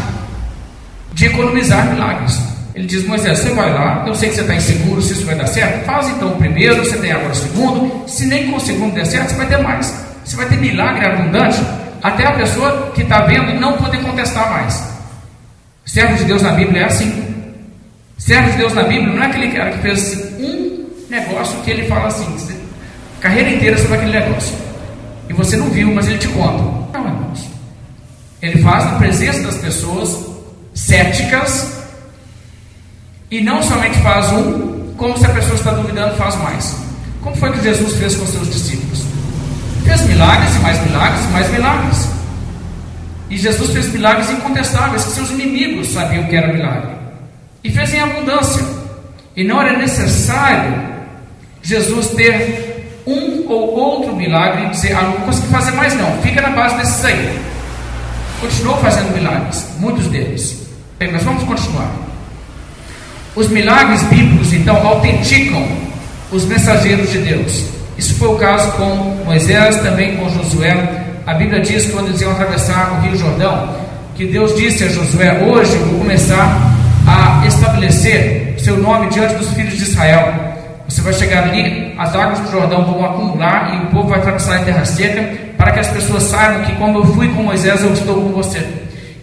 [1.14, 2.40] de economizar milagres.
[2.76, 5.36] Ele diz: Moisés, você vai lá, eu sei que você está inseguro se isso vai
[5.36, 8.08] dar certo, faz então o primeiro, você tem agora o segundo.
[8.08, 10.06] Se nem com o segundo der certo, você vai ter mais.
[10.24, 11.62] Você vai ter milagre abundante,
[12.06, 14.94] até a pessoa que está vendo não poder contestar mais.
[15.84, 17.34] Servo de Deus na Bíblia é assim.
[18.16, 21.72] Servo de Deus na Bíblia não é aquele cara que fez assim, um negócio que
[21.72, 22.38] ele fala assim,
[23.20, 24.56] carreira inteira sobre aquele negócio.
[25.28, 26.64] E você não viu, mas ele te conta.
[26.94, 27.50] Não, irmãos.
[28.40, 30.28] Ele faz na presença das pessoas
[30.76, 31.82] céticas
[33.32, 36.78] e não somente faz um, como se a pessoa está duvidando, faz mais.
[37.24, 38.85] Como foi que Jesus fez com seus discípulos?
[39.86, 42.10] Fez milagres e mais milagres e mais milagres.
[43.30, 46.92] E Jesus fez milagres incontestáveis que seus inimigos sabiam que era milagre.
[47.64, 48.64] E fez em abundância.
[49.36, 50.74] E não era necessário
[51.62, 56.42] Jesus ter um ou outro milagre e dizer, ah, não consigo fazer mais não, fica
[56.42, 57.40] na base desses aí.
[58.42, 60.66] Continuou fazendo milagres, muitos deles.
[60.98, 61.92] Bem, mas vamos continuar.
[63.36, 65.68] Os milagres bíblicos, então, autenticam
[66.32, 67.75] os mensageiros de Deus.
[67.98, 71.06] Isso foi o caso com Moisés, também com Josué.
[71.26, 73.70] A Bíblia diz que quando eles iam atravessar o Rio Jordão,
[74.16, 76.76] que Deus disse a Josué: Hoje eu vou começar
[77.08, 80.34] a estabelecer seu nome diante dos filhos de Israel.
[80.88, 84.58] Você vai chegar ali, as águas do Jordão vão acumular e o povo vai atravessar
[84.58, 85.24] a terra seca,
[85.58, 88.64] para que as pessoas saibam que, como eu fui com Moisés, eu estou com você.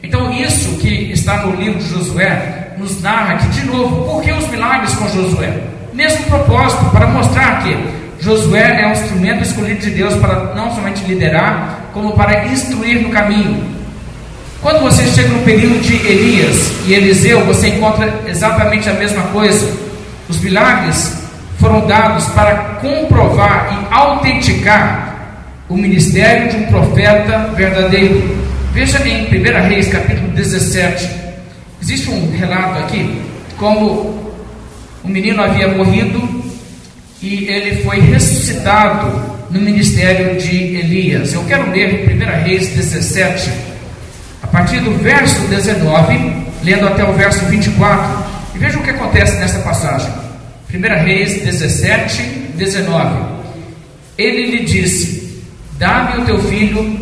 [0.03, 4.33] Então, isso que está no livro de Josué nos narra que, de novo, por que
[4.33, 5.61] os milagres com Josué?
[5.93, 11.05] Mesmo propósito, para mostrar que Josué é um instrumento escolhido de Deus para não somente
[11.05, 13.67] liderar, como para instruir no caminho.
[14.61, 19.77] Quando você chega no período de Elias e Eliseu, você encontra exatamente a mesma coisa.
[20.29, 21.21] Os milagres
[21.59, 25.17] foram dados para comprovar e autenticar
[25.69, 28.39] o ministério de um profeta verdadeiro.
[28.73, 31.11] Veja em 1 Reis, capítulo 17.
[31.83, 33.21] Existe um relato aqui
[33.57, 34.33] como
[35.05, 36.42] um menino havia morrido
[37.23, 41.33] e ele foi ressuscitado no ministério de Elias.
[41.33, 43.51] Eu quero ler 1 Reis 17,
[44.43, 46.33] a partir do verso 19,
[46.65, 48.25] lendo até o verso 24.
[48.55, 50.13] E veja o que acontece nessa passagem.
[50.73, 52.23] 1 Reis 17,
[52.57, 53.25] 19.
[54.19, 55.45] Ele lhe disse:
[55.79, 57.01] Dá-me o teu filho.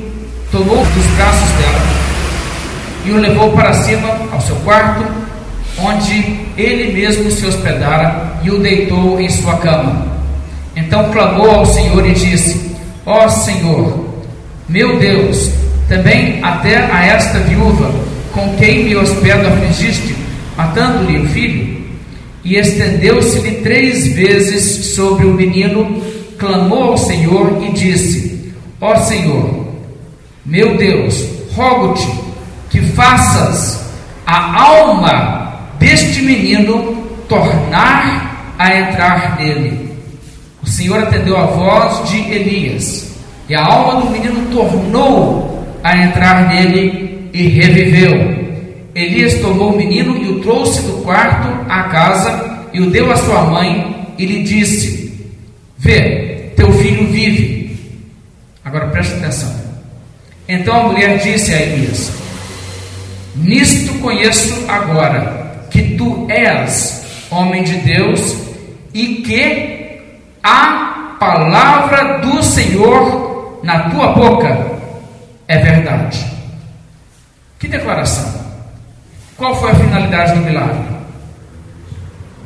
[0.52, 2.00] Tomou dos braços dela
[3.06, 5.06] e o levou para cima ao seu quarto,
[5.78, 10.09] onde ele mesmo se hospedara e o deitou em sua cama.
[10.86, 12.74] Então clamou ao Senhor e disse:
[13.04, 14.08] Ó oh, Senhor,
[14.68, 15.50] meu Deus,
[15.88, 17.90] também até a esta viúva,
[18.32, 20.16] com quem me hospedo afligiste,
[20.56, 21.80] matando-lhe o filho?
[22.42, 26.02] E estendeu-se-lhe três vezes sobre o menino,
[26.38, 29.66] clamou ao Senhor e disse: Ó oh, Senhor,
[30.46, 31.24] meu Deus,
[31.54, 32.08] rogo-te
[32.70, 33.84] que faças
[34.26, 39.79] a alma deste menino tornar a entrar nele
[40.70, 43.10] o Senhor atendeu a voz de Elias,
[43.48, 48.14] e a alma do menino tornou a entrar nele e reviveu.
[48.94, 53.16] Elias tomou o menino e o trouxe do quarto à casa e o deu à
[53.16, 55.28] sua mãe e lhe disse:
[55.76, 57.76] Vê, teu filho vive.
[58.64, 59.52] Agora preste atenção.
[60.48, 62.12] Então a mulher disse a Elias:
[63.34, 68.36] Nisto conheço agora que tu és homem de Deus
[68.94, 69.79] e que
[70.42, 74.70] a palavra do Senhor na tua boca
[75.46, 76.24] é verdade.
[77.58, 78.40] Que declaração?
[79.36, 80.84] Qual foi a finalidade do milagre?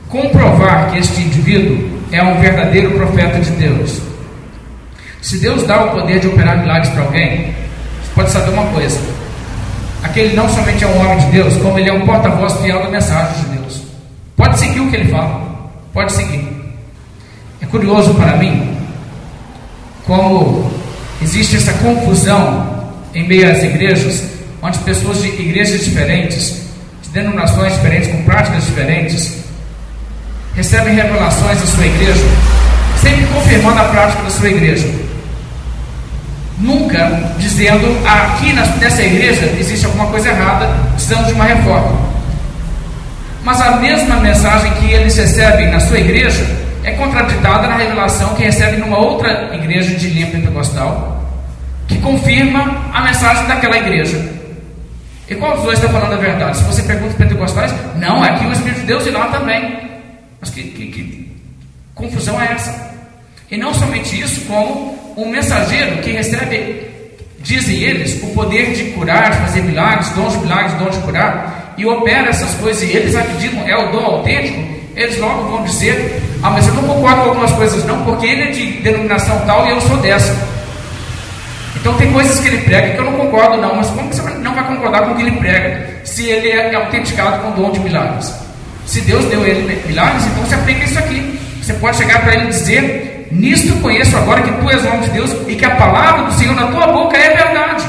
[0.08, 4.00] Comprovar que este indivíduo é um verdadeiro profeta de Deus.
[5.20, 7.54] Se Deus dá o poder de operar milagres para alguém,
[8.02, 9.00] você pode saber uma coisa:
[10.02, 12.90] aquele não somente é um homem de Deus, como ele é um porta-voz fiel da
[12.90, 13.82] mensagem de Deus.
[14.36, 15.40] Pode seguir o que ele fala,
[15.92, 16.53] pode seguir.
[17.74, 18.72] Curioso para mim
[20.06, 20.70] como
[21.20, 24.22] existe essa confusão em meio às igrejas,
[24.62, 26.66] onde pessoas de igrejas diferentes,
[27.02, 29.38] de denominações diferentes, com práticas diferentes,
[30.54, 32.24] recebem revelações da sua igreja,
[33.02, 34.88] sempre confirmando a prática da sua igreja.
[36.60, 41.98] Nunca dizendo aqui nessa igreja existe alguma coisa errada, precisamos de uma reforma.
[43.42, 48.44] Mas a mesma mensagem que eles recebem na sua igreja é contraditada na revelação que
[48.44, 51.24] recebe numa outra igreja de linha pentecostal,
[51.88, 54.18] que confirma a mensagem daquela igreja.
[55.28, 56.58] E qual dos dois está falando a verdade?
[56.58, 59.78] Se você pergunta os pentecostais, não, é aqui o Espírito de Deus e lá também.
[60.38, 61.32] Mas que, que, que
[61.94, 62.94] confusão é essa?
[63.50, 66.86] E não somente isso, como um mensageiro que recebe,
[67.40, 71.74] dizem eles, o poder de curar, de fazer milagres, dons de milagres, dons de curar,
[71.78, 74.60] e opera essas coisas, e eles acreditam, é o dom autêntico,
[74.94, 78.42] eles logo vão dizer: Ah, mas eu não concordo com algumas coisas, não, porque ele
[78.42, 80.36] é de denominação tal e eu sou dessa.
[81.74, 84.54] Então tem coisas que ele prega que eu não concordo, não, mas como você não
[84.54, 87.80] vai concordar com o que ele prega, se ele é autenticado com o dom de
[87.80, 88.30] milagres?
[88.84, 91.40] Se Deus deu ele milagres, então você aplica isso aqui.
[91.62, 95.10] Você pode chegar para ele e dizer: Nisto conheço agora que tu és homem de
[95.12, 97.84] Deus e que a palavra do Senhor na tua boca é verdade.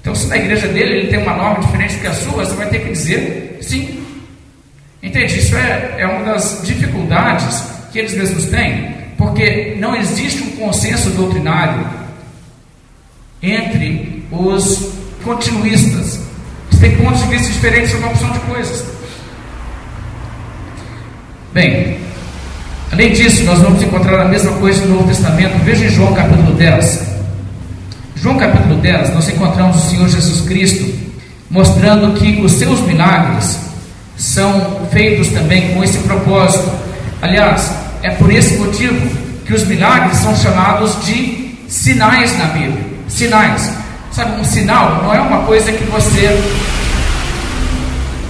[0.00, 2.66] Então, se na igreja dele ele tem uma norma diferente que a sua, você vai
[2.66, 4.01] ter que dizer: Sim,
[5.02, 5.38] Entende?
[5.38, 11.10] Isso é, é uma das dificuldades que eles mesmos têm, porque não existe um consenso
[11.10, 11.84] doutrinário
[13.42, 14.92] entre os
[15.24, 16.20] continuistas.
[16.70, 18.84] Eles têm pontos de vista diferentes sobre uma opção de coisas.
[21.52, 21.98] Bem,
[22.92, 25.58] além disso, nós vamos encontrar a mesma coisa no Novo Testamento.
[25.64, 27.12] Veja em João capítulo 10.
[28.14, 31.12] João capítulo 10, nós encontramos o Senhor Jesus Cristo
[31.50, 33.71] mostrando que os seus milagres
[34.22, 36.70] são feitos também com esse propósito.
[37.20, 39.10] Aliás, é por esse motivo
[39.44, 42.84] que os milagres são chamados de sinais na Bíblia.
[43.08, 43.72] Sinais.
[44.12, 46.40] Sabe, um sinal não é uma coisa que você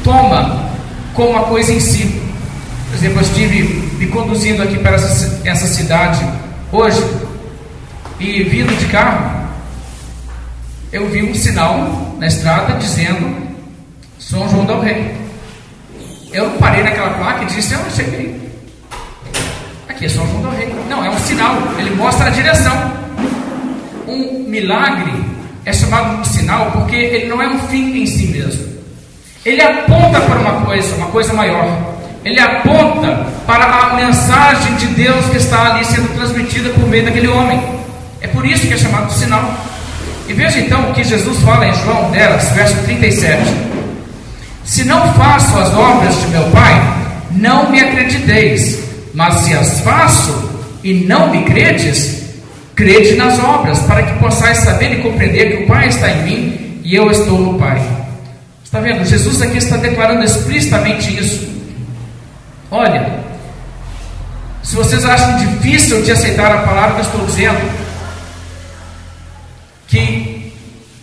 [0.02, 0.70] toma
[1.12, 2.22] como uma coisa em si.
[2.88, 3.62] Por exemplo, eu estive
[3.98, 6.24] me conduzindo aqui para essa, cidade
[6.72, 7.04] hoje
[8.18, 9.46] e vindo de carro,
[10.90, 13.36] eu vi um sinal na estrada dizendo
[14.18, 15.21] São João del Rei.
[16.32, 18.40] Eu parei naquela placa e disse, eu não cheguei.
[19.86, 20.74] Aqui é São João do Rei.
[20.88, 22.72] Não, é um sinal, ele mostra a direção.
[24.08, 25.12] Um milagre
[25.66, 28.66] é chamado de sinal porque ele não é um fim em si mesmo.
[29.44, 31.94] Ele aponta para uma coisa, uma coisa maior.
[32.24, 37.28] Ele aponta para a mensagem de Deus que está ali sendo transmitida por meio daquele
[37.28, 37.60] homem.
[38.22, 39.52] É por isso que é chamado de sinal.
[40.26, 43.71] E veja então o que Jesus fala em João 10, verso 37.
[44.64, 46.74] Se não faço as obras de meu Pai,
[47.32, 48.78] não me acrediteis,
[49.14, 50.50] mas se as faço,
[50.82, 52.22] e não me credes,
[52.74, 56.80] crede nas obras, para que possais saber e compreender que o Pai está em mim
[56.84, 57.80] e eu estou no Pai.
[58.64, 59.04] Está vendo?
[59.04, 61.46] Jesus aqui está declarando explicitamente isso.
[62.70, 63.20] Olha,
[64.62, 67.70] se vocês acham difícil de aceitar a palavra que eu estou dizendo,
[69.88, 70.52] que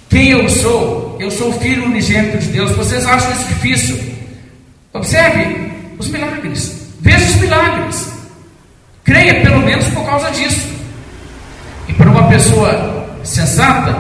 [0.10, 4.00] quem eu sou, eu sou filho unigênito de Deus, vocês acham isso difícil?
[4.94, 8.14] Observe os milagres, veja os milagres,
[9.04, 10.68] creia pelo menos por causa disso.
[11.88, 13.96] E para uma pessoa sensata,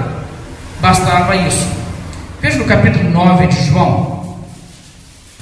[0.79, 1.67] bastava isso.
[2.41, 4.39] Veja no capítulo 9 de João.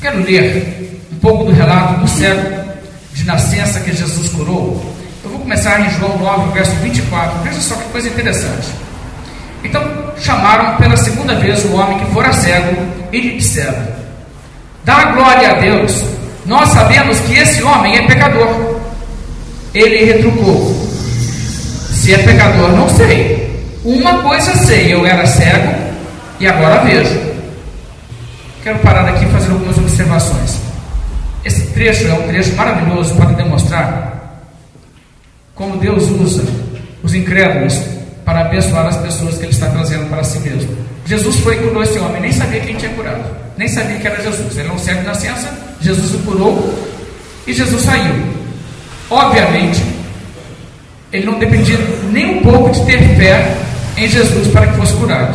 [0.02, 2.58] Quero ler um pouco do relato do cego
[3.14, 4.96] de nascença que Jesus curou.
[5.24, 7.40] Eu vou começar em João 9, verso 24.
[7.44, 8.87] Veja só que coisa interessante.
[9.64, 9.82] Então
[10.20, 12.76] chamaram pela segunda vez o homem que fora cego
[13.12, 13.78] e lhe disseram:
[14.84, 16.04] Dá glória a Deus.
[16.46, 18.80] Nós sabemos que esse homem é pecador.
[19.74, 20.74] Ele retrucou:
[21.92, 23.48] Se é pecador, não sei.
[23.84, 25.74] Uma coisa sei: eu era cego
[26.40, 27.28] e agora vejo.
[28.64, 30.58] Quero parar aqui e fazer algumas observações.
[31.44, 34.18] Esse trecho é um trecho maravilhoso para demonstrar
[35.56, 36.44] como Deus usa
[37.02, 37.97] os incrédulos
[38.28, 40.76] para abençoar as pessoas que Ele está trazendo para si mesmo.
[41.06, 43.24] Jesus foi e curou esse homem, nem sabia quem tinha curado,
[43.56, 44.52] nem sabia que era Jesus.
[44.52, 45.48] Ele era um cego de nascença,
[45.80, 46.78] Jesus o curou
[47.48, 48.14] e Jesus saiu.
[49.10, 49.82] Obviamente,
[51.14, 51.78] ele não dependia
[52.12, 53.56] nem um pouco de ter fé
[53.96, 55.34] em Jesus para que fosse curado.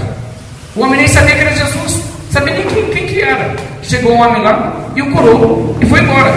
[0.77, 3.57] O homem nem sabia que era Jesus, sabia nem quem, quem que era.
[3.83, 6.35] Chegou um homem lá e o curou e foi embora.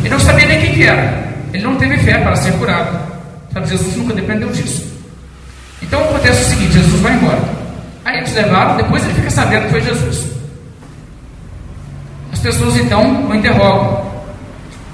[0.00, 1.22] Ele não sabia nem quem que era.
[1.52, 2.98] Ele não teve fé para ser curado.
[3.52, 4.93] Sabe, Jesus nunca dependeu disso.
[5.84, 7.40] Então acontece o seguinte: Jesus vai embora.
[8.04, 10.24] Aí eles levaram, depois ele fica sabendo que foi Jesus.
[12.32, 14.12] As pessoas então o interrogam.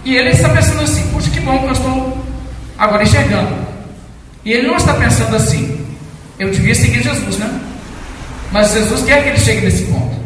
[0.04, 2.18] E ele está pensando assim: puxa, que bom que eu estou
[2.78, 3.54] agora enxergando.
[4.44, 5.86] E ele não está pensando assim:
[6.38, 7.60] eu devia seguir Jesus, né?
[8.52, 10.16] Mas Jesus quer que ele chegue nesse ponto.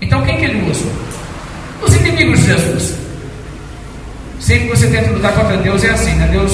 [0.00, 0.86] Então quem que ele usa?
[1.82, 2.94] Os inimigos de Jesus.
[4.40, 6.28] Sempre que você tenta lutar contra Deus é assim, né?
[6.30, 6.52] Deus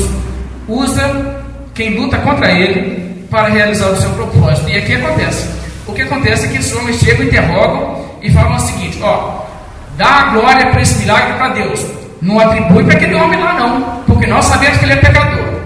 [0.68, 1.42] usa
[1.74, 2.99] quem luta contra ele
[3.30, 4.68] para realizar o seu propósito.
[4.68, 5.48] E aqui acontece.
[5.86, 9.44] O que acontece é que esses homens chegam, interrogam e falam o seguinte: ó,
[9.96, 11.86] dá a glória para esse milagre para Deus.
[12.20, 15.60] Não atribui para aquele homem lá, não, porque nós sabemos que ele é pecador.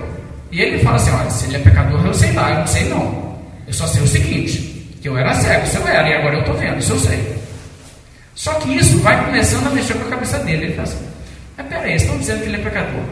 [0.52, 2.88] E ele fala assim: olha, se ele é pecador, eu sei lá, eu não sei
[2.88, 3.34] não.
[3.66, 6.40] Eu só sei o seguinte: que eu era cego, se eu era, e agora eu
[6.40, 7.34] estou vendo, isso eu sei.
[8.34, 10.66] Só que isso vai começando a mexer com a cabeça dele.
[10.66, 11.06] Ele fala assim:
[11.56, 13.02] mas peraí, estão dizendo que ele é pecador.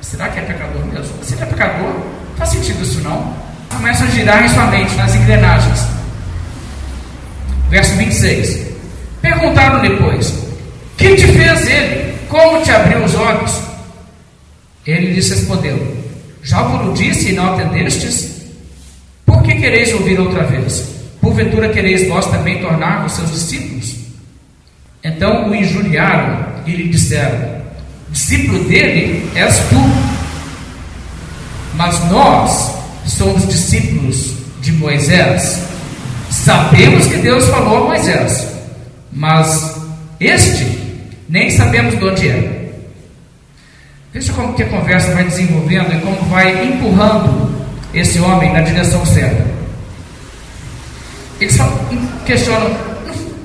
[0.00, 1.24] Será que é pecador mesmo?
[1.24, 1.94] Se ele é pecador,
[2.36, 3.34] faz sentido isso não?
[3.72, 5.86] Começa a girar em sua mente, nas engrenagens.
[7.68, 8.66] Verso 26.
[9.20, 10.34] Perguntaram depois:
[10.96, 12.14] Que te fez ele?
[12.28, 13.60] Como te abriu os olhos?
[14.86, 15.96] Ele lhes respondeu:
[16.42, 18.42] Já vos disse e não atendestes?
[19.24, 20.84] Por que quereis ouvir outra vez?
[21.20, 23.96] Porventura quereis vós também tornar-vos seus discípulos?
[25.04, 27.62] Então o injuriaram e lhe disseram:
[28.10, 30.22] Discípulo dele és tu.
[31.74, 35.62] Mas nós somos discípulos de Moisés,
[36.30, 38.48] sabemos que Deus falou a Moisés,
[39.12, 39.76] mas
[40.20, 40.82] este
[41.28, 42.62] nem sabemos de onde é.
[44.12, 47.50] Veja como que a conversa vai desenvolvendo e como vai empurrando
[47.94, 49.44] esse homem na direção certa.
[51.40, 51.58] Eles
[52.26, 52.70] questionam,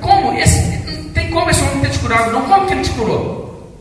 [0.01, 0.61] como esse,
[1.13, 2.31] tem como esse homem ter te curado?
[2.31, 3.73] Não, como que ele te curou?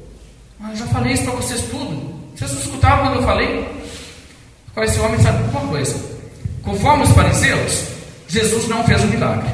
[0.62, 2.14] Ah, eu já falei isso para vocês tudo.
[2.34, 3.85] Vocês não escutaram quando eu falei?
[4.84, 5.96] Esse homem sabe uma coisa:
[6.62, 7.84] conforme os fariseus,
[8.28, 9.48] Jesus não fez um milagre.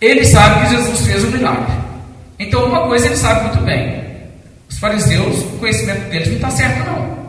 [0.00, 1.74] Ele sabe que Jesus fez um milagre.
[2.38, 4.02] Então, uma coisa ele sabe muito bem:
[4.68, 7.22] os fariseus, o conhecimento deles não está certo, não.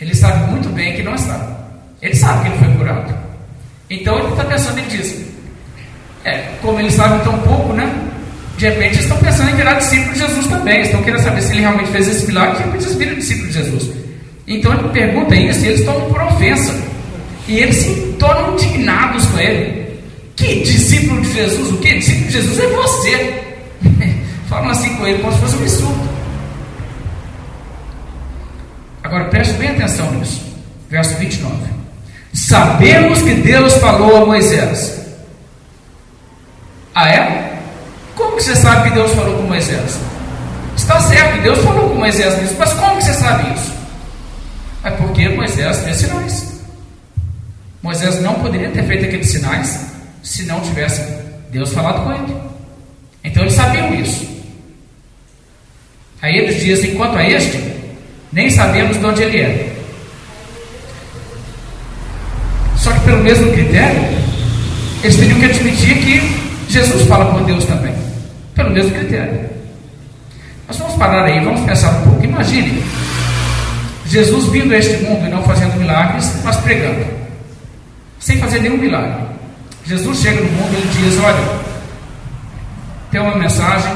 [0.00, 1.40] Ele sabe muito bem que não está.
[2.02, 3.14] Ele sabe que ele foi curado.
[3.88, 5.24] Então, ele está pensando, ele diz:
[6.24, 7.90] é, como ele sabe tão pouco, né?
[8.58, 10.82] De repente, eles estão pensando em virar discípulo de Jesus também.
[10.82, 12.58] Estão querendo saber se ele realmente fez esse milagre.
[12.58, 14.03] De repente, eles viram discípulo de Jesus.
[14.46, 16.74] Então ele pergunta isso e eles tomam por ofensa.
[17.48, 20.00] E eles se tornam indignados com ele.
[20.36, 21.72] Que discípulo de Jesus?
[21.72, 21.94] O que?
[21.94, 23.44] Discípulo de Jesus é você.
[24.48, 26.08] Falam assim com ele como se fosse um absurdo.
[29.02, 30.42] Agora preste bem atenção nisso.
[30.90, 31.54] Verso 29.
[32.32, 35.00] Sabemos que Deus falou a Moisés.
[36.94, 37.58] Ah, é?
[38.14, 39.98] Como que você sabe que Deus falou com Moisés?
[40.76, 43.73] Está certo, Deus falou com Moisés nisso, mas como que você sabe isso?
[44.84, 46.60] É porque Moisés fez sinais.
[47.82, 49.86] Moisés não poderia ter feito aqueles sinais
[50.22, 51.02] se não tivesse
[51.50, 52.36] Deus falado com ele.
[53.24, 54.28] Então eles sabiam isso.
[56.20, 57.58] Aí eles dizem: quanto a este,
[58.30, 59.76] nem sabemos de onde ele é.
[62.76, 64.02] Só que, pelo mesmo critério,
[65.02, 67.94] eles teriam que admitir que Jesus fala com Deus também.
[68.54, 69.48] Pelo mesmo critério.
[70.68, 72.24] Nós vamos parar aí, vamos pensar um pouco.
[72.24, 72.82] Imagine
[74.14, 77.04] Jesus vindo a este mundo e não fazendo milagres, mas pregando,
[78.20, 79.24] sem fazer nenhum milagre.
[79.84, 81.60] Jesus chega no mundo e diz: Olha,
[83.10, 83.92] tem uma mensagem,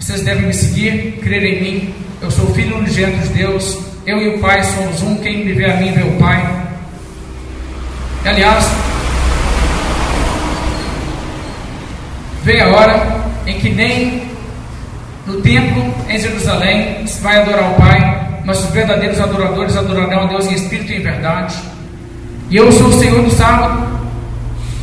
[0.00, 1.94] vocês devem me seguir, crer em mim.
[2.22, 5.16] Eu sou filho unigênito de Deus, eu e o Pai somos um.
[5.16, 6.40] Quem me vê a mim vê o Pai.
[8.24, 8.64] E, aliás,
[12.44, 14.22] vem a hora em que nem
[15.26, 18.17] no templo em Jerusalém se vai adorar o Pai,
[18.48, 21.54] mas os verdadeiros adoradores adorarão a Deus em espírito e em verdade.
[22.48, 23.86] E eu sou o Senhor do sábado.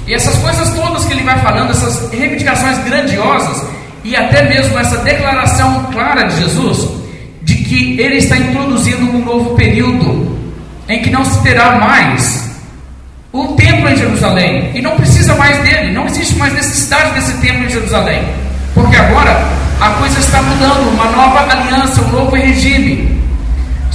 [0.06, 3.68] E essas coisas todas que ele vai falando, essas reivindicações grandiosas,
[4.04, 6.88] e até mesmo essa declaração clara de Jesus,
[7.42, 10.38] de que ele está introduzindo um novo período,
[10.88, 12.52] em que não se terá mais
[13.34, 17.66] o templo em Jerusalém, e não precisa mais dele, não existe mais necessidade desse templo
[17.66, 18.26] em Jerusalém,
[18.76, 19.44] porque agora
[19.82, 23.26] a coisa está mudando, uma nova aliança, um novo regime.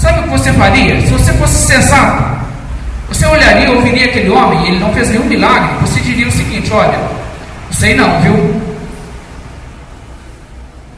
[0.01, 1.01] Sabe o você faria?
[1.01, 2.41] Se você fosse sensato,
[3.09, 6.99] você olharia, ouviria aquele homem, ele não fez nenhum milagre, você diria o seguinte: olha,
[6.99, 8.61] não sei não, viu?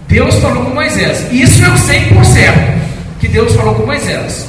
[0.06, 1.26] Deus falou com Moisés.
[1.32, 2.80] Isso eu sei por certo,
[3.18, 4.46] que Deus falou com Moisés.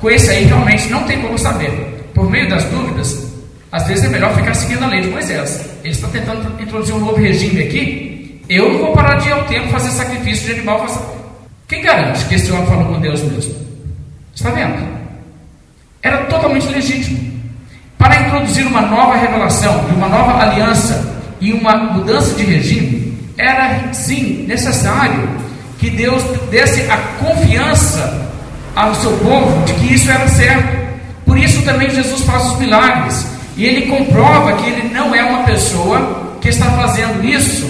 [0.00, 1.70] Com esse aí realmente não tem como saber.
[2.14, 3.28] Por meio das dúvidas,
[3.72, 5.60] às vezes é melhor ficar seguindo a lei de Moisés.
[5.82, 8.40] Ele está tentando introduzir um novo regime aqui.
[8.48, 10.86] Eu não vou parar de ir ao tempo fazer sacrifício de animal.
[10.86, 11.17] Fazer...
[11.68, 13.54] Quem garante que esse homem falou com Deus mesmo?
[14.34, 14.88] Está vendo?
[16.02, 17.18] Era totalmente legítimo.
[17.98, 24.46] Para introduzir uma nova revelação, uma nova aliança e uma mudança de regime, era sim
[24.48, 25.28] necessário
[25.78, 28.30] que Deus desse a confiança
[28.74, 30.78] ao seu povo de que isso era certo.
[31.26, 33.26] Por isso também Jesus faz os milagres.
[33.58, 37.68] E ele comprova que ele não é uma pessoa que está fazendo isso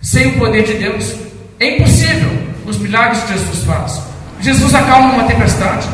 [0.00, 1.14] sem o poder de Deus.
[1.60, 2.41] É impossível
[2.72, 4.00] os milagres que Jesus faz.
[4.40, 5.86] Jesus acalma uma tempestade,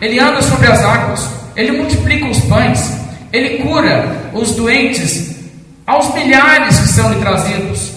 [0.00, 2.92] ele anda sobre as águas, ele multiplica os pães,
[3.32, 5.36] ele cura os doentes
[5.86, 7.92] aos milhares que são lhe trazidos.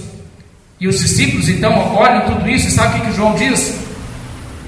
[0.79, 3.79] E os discípulos então olham tudo isso e sabe o que, que João diz?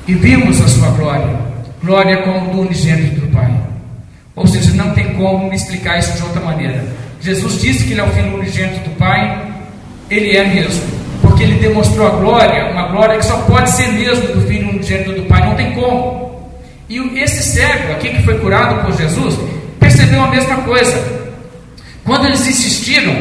[0.08, 1.36] E vimos a sua glória,
[1.84, 3.52] glória como do unigênito do Pai.
[4.36, 6.86] Ou seja, não tem como me explicar isso de outra maneira.
[7.22, 9.46] Jesus disse que ele é o filho unigênito do Pai,
[10.10, 10.84] ele é mesmo,
[11.22, 15.14] porque ele demonstrou a glória, uma glória que só pode ser mesmo do filho unigênito
[15.14, 16.50] do Pai, não tem como.
[16.88, 19.40] E esse cego aqui que foi curado por Jesus
[19.80, 21.02] percebeu a mesma coisa.
[22.04, 23.16] Quando eles insistiram,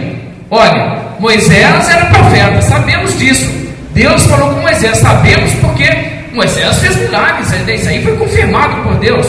[0.50, 3.50] olha, Moisés era profeta, sabemos disso.
[3.92, 5.88] Deus falou com Moisés, sabemos porque
[6.32, 9.26] Moisés fez milagres, isso aí foi confirmado por Deus.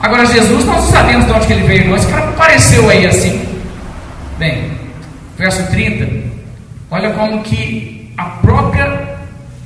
[0.00, 1.96] Agora Jesus, nós não sabemos de onde ele veio, não.
[1.96, 3.48] Esse cara apareceu aí assim.
[4.38, 4.72] Bem,
[5.38, 6.25] verso 30,
[6.90, 9.16] olha como que a própria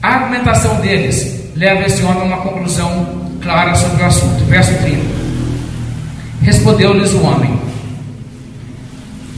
[0.02, 3.06] argumentação deles leva esse homem a uma conclusão
[3.42, 4.44] clara sobre o assunto.
[4.44, 5.00] Verso 30.
[6.42, 7.58] Respondeu-lhes o homem: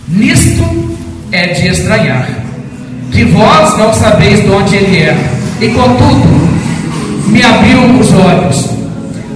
[0.08, 0.96] Nisto
[1.32, 2.28] é de estranhar,
[3.10, 5.16] que vós não sabeis de onde ele é,
[5.60, 6.42] e contudo
[7.26, 8.70] me abriu os olhos.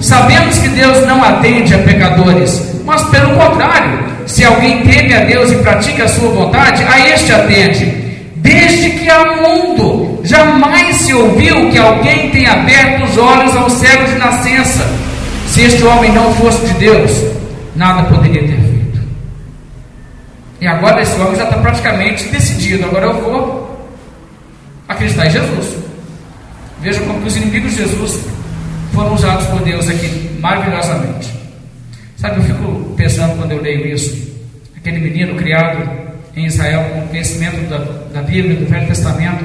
[0.01, 5.51] Sabemos que Deus não atende a pecadores, mas pelo contrário, se alguém teme a Deus
[5.51, 7.95] e pratica a sua vontade, a este atende.
[8.47, 14.05] Desde que há mundo, jamais se ouviu que alguém tenha aberto os olhos ao cego
[14.05, 14.86] de nascença.
[15.49, 17.11] Se este homem não fosse de Deus,
[17.74, 19.01] nada poderia ter feito.
[20.61, 22.84] E agora esse homem já está praticamente decidido.
[22.84, 23.88] Agora eu vou
[24.86, 25.74] acreditar em Jesus.
[26.80, 28.20] Veja como os inimigos de Jesus
[28.92, 31.34] foram usados por Deus aqui maravilhosamente.
[32.16, 34.36] Sabe, eu fico pensando quando eu leio isso.
[34.76, 36.06] Aquele menino criado
[36.37, 37.78] em Israel com conhecimento da,
[38.12, 39.45] da Bíblia, do Velho Testamento,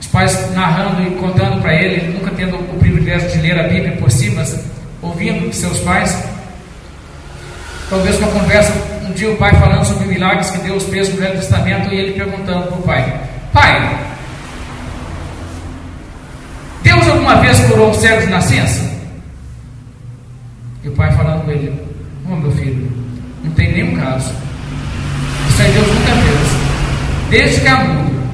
[0.00, 3.96] os pais narrando e contando para ele, nunca tendo o privilégio de ler a Bíblia
[3.96, 4.64] por si, mas
[5.02, 6.16] ouvindo de seus pais.
[7.90, 8.72] Talvez uma conversa,
[9.06, 12.12] um dia o pai falando sobre milagres que Deus fez no Velho Testamento e ele
[12.12, 13.20] perguntando para o pai:
[13.52, 13.98] Pai,
[16.82, 18.88] Deus alguma vez curou um cego de nascença?
[20.84, 21.72] E o pai falando com ele:
[22.30, 22.90] Oh meu filho,
[23.42, 24.43] não tem nenhum caso.
[25.54, 27.30] Isso aí Deus nunca fez.
[27.30, 28.28] Desde que há mundo.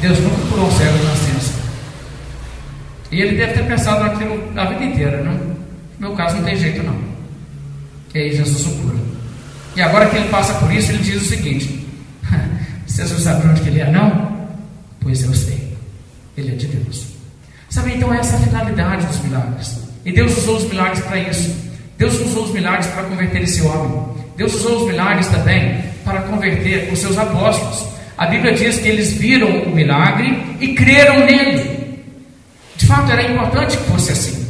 [0.00, 1.52] Deus nunca curou um cego de nascença.
[3.10, 5.32] E ele deve ter pensado naquilo a vida inteira, não?
[5.34, 5.56] No
[5.98, 6.96] meu caso não tem jeito não.
[8.14, 8.98] E aí Jesus o cura.
[9.74, 11.88] E agora que ele passa por isso, ele diz o seguinte:
[12.86, 14.48] Vocês não sabem onde ele é, não?
[15.00, 15.76] Pois eu sei.
[16.36, 17.06] Ele é de Deus.
[17.68, 19.76] Sabe, então essa é a finalidade dos milagres.
[20.04, 21.52] E Deus usou os milagres para isso.
[21.98, 24.13] Deus usou os milagres para converter esse homem.
[24.36, 27.86] Deus usou os milagres também para converter os seus apóstolos.
[28.16, 32.02] A Bíblia diz que eles viram o milagre e creram nele.
[32.76, 34.46] De fato, era importante que fosse assim.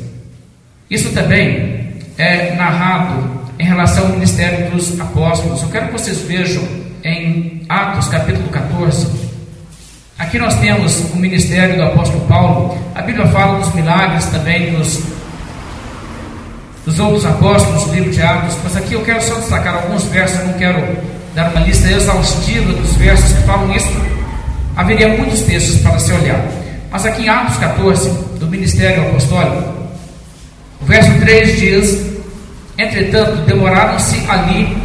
[0.90, 5.62] Isso também é narrado em relação ao ministério dos apóstolos.
[5.62, 6.62] Eu quero que vocês vejam
[7.02, 9.24] em Atos capítulo 14.
[10.18, 12.78] Aqui nós temos o ministério do apóstolo Paulo.
[12.94, 15.02] A Bíblia fala dos milagres também dos,
[16.84, 18.56] dos outros apóstolos, livro de Atos.
[18.62, 20.96] Mas aqui eu quero só destacar alguns versos, eu não quero
[21.34, 23.88] dar uma lista exaustiva dos versos que falam isso.
[24.76, 26.44] Haveria muitos textos para se olhar.
[26.90, 29.72] Mas aqui em Atos 14, do ministério apostólico,
[30.80, 32.14] o verso 3 diz:
[32.78, 34.76] Entretanto, demoraram-se ali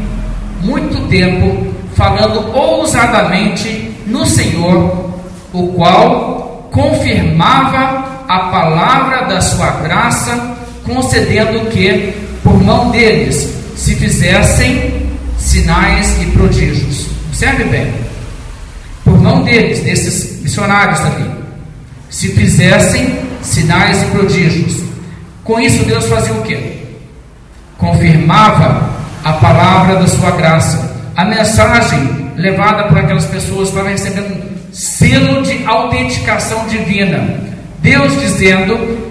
[0.61, 5.13] muito tempo, falando ousadamente no Senhor,
[5.53, 10.57] o qual confirmava a palavra da sua graça,
[10.93, 12.13] concedendo que,
[12.43, 17.07] por mão deles, se fizessem sinais e prodígios.
[17.27, 17.93] Observe bem,
[19.03, 21.29] por mão deles, desses missionários ali,
[22.09, 24.83] se fizessem sinais e prodígios.
[25.43, 26.79] Com isso, Deus fazia o quê?
[27.79, 28.91] confirmava
[29.23, 30.97] a palavra da sua graça.
[31.15, 37.39] A mensagem levada por aquelas pessoas estava recebendo selo de autenticação divina.
[37.79, 39.08] Deus dizendo: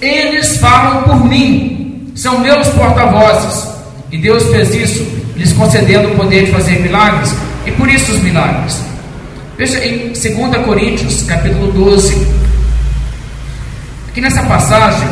[0.00, 3.68] Eles falam por mim, são meus porta-vozes.
[4.10, 7.34] E Deus fez isso, lhes concedendo o poder de fazer milagres,
[7.66, 8.80] e por isso os milagres.
[9.56, 12.26] Veja em 2 Coríntios, capítulo 12.
[14.08, 15.06] Aqui nessa passagem,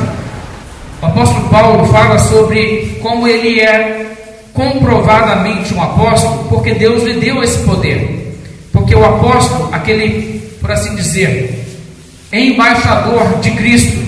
[1.01, 4.16] o apóstolo Paulo fala sobre como ele é
[4.55, 8.36] comprovadamente um apóstolo, porque Deus lhe deu esse poder.
[8.72, 11.64] Porque o apóstolo, aquele, por assim dizer,
[12.32, 14.07] embaixador de Cristo,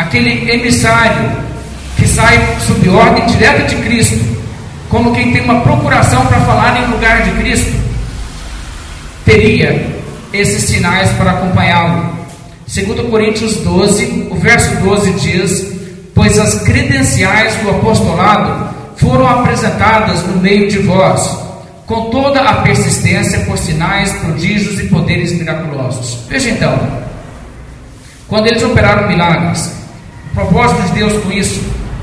[0.00, 1.30] aquele emissário
[1.96, 4.18] que sai sob ordem direta de Cristo,
[4.88, 7.70] como quem tem uma procuração para falar em lugar de Cristo,
[9.24, 10.00] teria
[10.32, 12.18] esses sinais para acompanhá-lo.
[12.66, 15.66] Segundo Coríntios 12, o verso 12 diz:
[16.14, 21.38] pois as credenciais do apostolado foram apresentadas no meio de vós,
[21.86, 26.20] com toda a persistência por sinais, prodígios e poderes miraculosos.
[26.28, 26.78] Veja então,
[28.28, 29.79] quando eles operaram milagres,
[30.30, 31.60] o propósito de Deus com isso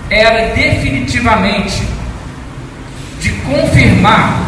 [0.10, 1.84] era definitivamente
[3.20, 4.48] de confirmar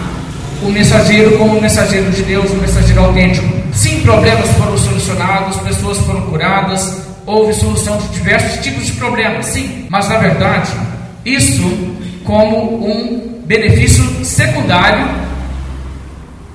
[0.61, 3.47] o mensageiro como mensageiro de Deus, o mensageiro autêntico.
[3.73, 9.87] Sim, problemas foram solucionados, pessoas foram curadas, houve solução de diversos tipos de problemas, sim,
[9.89, 10.71] mas na verdade,
[11.25, 11.63] isso
[12.25, 15.07] como um benefício secundário,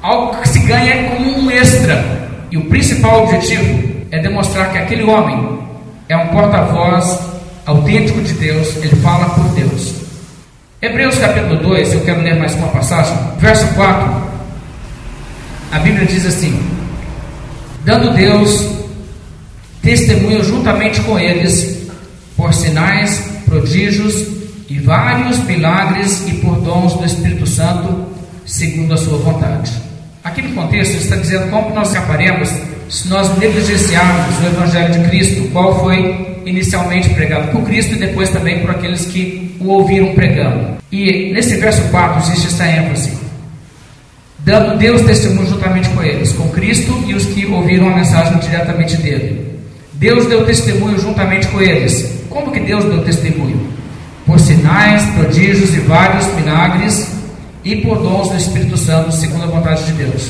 [0.03, 2.25] algo que se ganha como um extra.
[2.51, 5.54] E o principal objetivo é demonstrar que aquele homem
[6.15, 7.19] é um porta-voz
[7.67, 9.95] autêntico de Deus, ele fala por Deus.
[10.81, 14.23] Hebreus capítulo 2, eu quero ler mais uma passagem, verso 4.
[15.73, 16.63] A Bíblia diz assim:
[17.85, 18.65] Dando Deus
[19.83, 21.89] testemunham juntamente com eles
[22.37, 24.15] por sinais, prodígios
[24.69, 28.07] e vários milagres e por dons do Espírito Santo,
[28.47, 29.73] segundo a sua vontade.
[30.23, 32.51] Aqui no contexto está dizendo como nós separemos
[32.89, 38.31] se nós negligenciarmos o Evangelho de Cristo, qual foi inicialmente pregado por Cristo e depois
[38.31, 40.77] também por aqueles que o ouviram pregando.
[40.93, 43.13] E nesse verso 4 existe essa ênfase,
[44.39, 48.97] dando Deus testemunho juntamente com eles, com Cristo e os que ouviram a mensagem diretamente
[48.99, 49.59] dele.
[49.95, 52.23] Deus deu testemunho juntamente com eles.
[52.29, 53.73] Como que Deus deu testemunho?
[54.27, 57.11] Por sinais, prodígios e vários milagres
[57.65, 60.29] e por dons do Espírito Santo, segundo a vontade de Deus.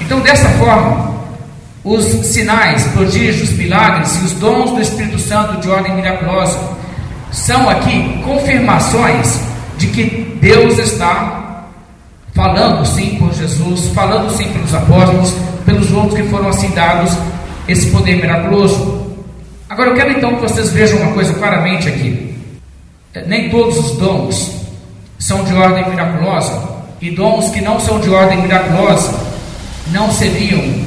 [0.00, 1.15] Então, dessa forma,
[1.86, 6.58] os sinais, prodígios, milagres e os dons do Espírito Santo de ordem miraculosa
[7.30, 9.40] são aqui confirmações
[9.78, 11.64] de que Deus está
[12.34, 15.32] falando sim por Jesus, falando sim pelos apóstolos,
[15.64, 17.16] pelos outros que foram assim dados
[17.68, 19.06] esse poder miraculoso.
[19.70, 22.36] Agora eu quero então que vocês vejam uma coisa claramente aqui.
[23.14, 24.52] É, nem todos os dons
[25.20, 26.68] são de ordem miraculosa,
[27.00, 29.14] e dons que não são de ordem miraculosa
[29.92, 30.85] não seriam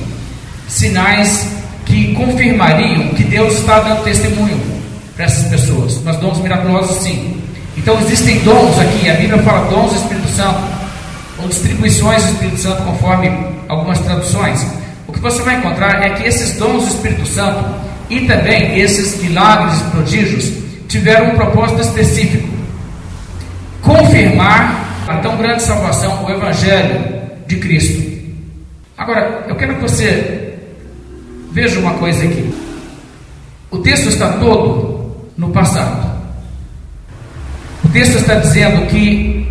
[0.70, 1.48] sinais
[1.86, 4.58] que confirmariam que Deus está dando testemunho
[5.16, 6.00] para essas pessoas.
[6.04, 7.42] Mas dons miraculosos sim.
[7.76, 10.60] Então existem dons aqui, a Bíblia fala dons do Espírito Santo,
[11.40, 13.32] ou distribuições do Espírito Santo, conforme
[13.68, 14.66] algumas traduções.
[15.08, 17.66] O que você vai encontrar é que esses dons do Espírito Santo
[18.10, 20.52] e também esses milagres e prodígios
[20.88, 22.48] tiveram um propósito específico:
[23.82, 28.20] confirmar a tão grande salvação, o Evangelho de Cristo.
[28.98, 30.49] Agora, eu quero que você
[31.52, 32.54] veja uma coisa aqui.
[33.72, 36.20] O texto está todo no passado.
[37.84, 39.48] O texto está dizendo que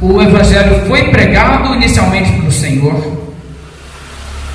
[0.00, 3.24] o Evangelho foi pregado inicialmente pelo Senhor,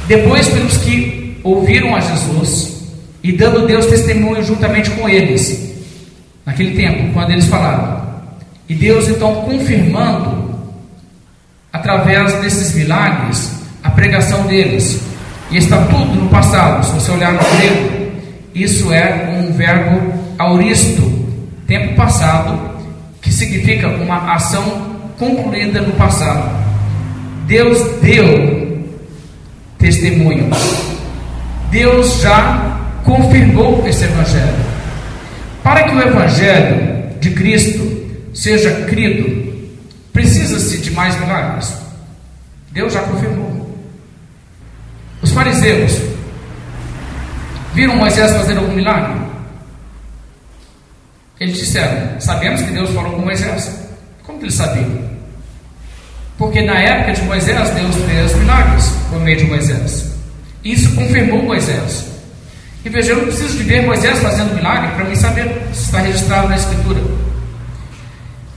[0.07, 2.83] depois pelos que ouviram a Jesus
[3.23, 5.73] e dando Deus testemunho juntamente com eles,
[6.45, 8.07] naquele tempo, quando eles falaram.
[8.67, 10.55] E Deus então confirmando,
[11.73, 13.51] através desses milagres,
[13.83, 15.09] a pregação deles.
[15.51, 16.85] E está tudo no passado.
[16.85, 18.11] Se você olhar no grego,
[18.53, 21.01] isso é um verbo auristo,
[21.65, 22.59] tempo passado,
[23.21, 24.63] que significa uma ação
[25.17, 26.49] concluída no passado.
[27.47, 28.85] Deus deu
[29.77, 30.49] testemunho.
[31.71, 34.55] Deus já confirmou esse evangelho.
[35.63, 39.53] Para que o evangelho de Cristo seja crido,
[40.13, 41.75] precisa-se de mais milagres.
[42.71, 43.59] Deus já confirmou.
[45.22, 46.01] Os fariseus
[47.74, 49.20] viram Moisés fazer algum milagre?
[51.39, 53.72] Eles disseram: Sabemos que Deus falou com Moisés.
[54.24, 55.09] Como que eles sabiam?
[56.38, 60.09] Porque na época de Moisés, Deus fez milagres por meio de Moisés.
[60.63, 62.05] Isso confirmou Moisés.
[62.84, 65.99] E veja, eu não preciso de ver Moisés fazendo milagre para mim saber se está
[65.99, 67.01] registrado na Escritura.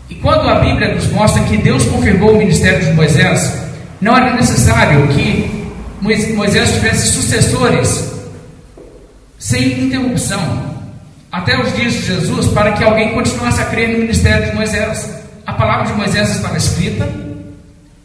[0.09, 3.53] E quando a Bíblia nos mostra que Deus confirmou o ministério de Moisés,
[4.01, 5.62] não era necessário que
[6.03, 8.13] Moisés tivesse sucessores
[9.39, 10.73] sem interrupção
[11.31, 15.23] até os dias de Jesus para que alguém continuasse a crer no ministério de Moisés.
[15.47, 17.09] A palavra de Moisés estava escrita.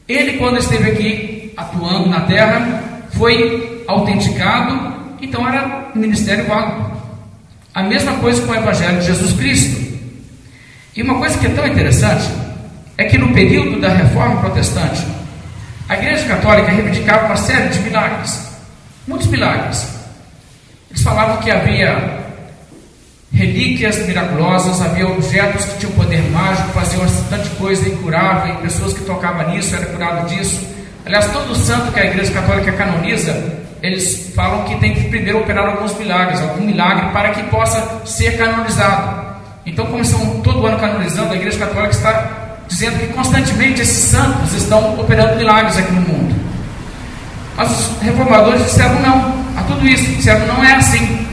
[0.08, 2.84] Ele, quando esteve aqui atuando na terra,
[3.14, 6.91] foi autenticado, então era ministério válido.
[7.74, 9.88] A mesma coisa com o Evangelho de Jesus Cristo.
[10.95, 12.28] E uma coisa que é tão interessante
[12.95, 15.04] é que no período da reforma protestante,
[15.89, 18.45] a Igreja Católica reivindicava uma série de milagres,
[19.07, 19.88] muitos milagres.
[20.89, 22.25] Eles falavam que havia
[23.31, 29.03] relíquias miraculosas, havia objetos que tinham poder mágico, faziam tanta coisa incurável, e pessoas que
[29.05, 30.67] tocavam nisso eram curadas disso.
[31.05, 33.31] Aliás, todo santo que a Igreja Católica canoniza,
[33.81, 38.38] eles falam que tem que primeiro operar alguns milagres, algum milagre para que possa ser
[38.38, 39.25] canonizado.
[39.65, 44.53] Então, como estão todo ano canonizando, a Igreja Católica está dizendo que constantemente esses santos
[44.53, 46.36] estão operando milagres aqui no mundo.
[47.55, 51.26] Mas os reformadores disseram não a tudo isso, disseram não é assim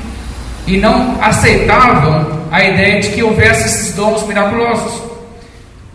[0.67, 5.03] e não aceitavam a ideia de que houvesse esses dons miraculosos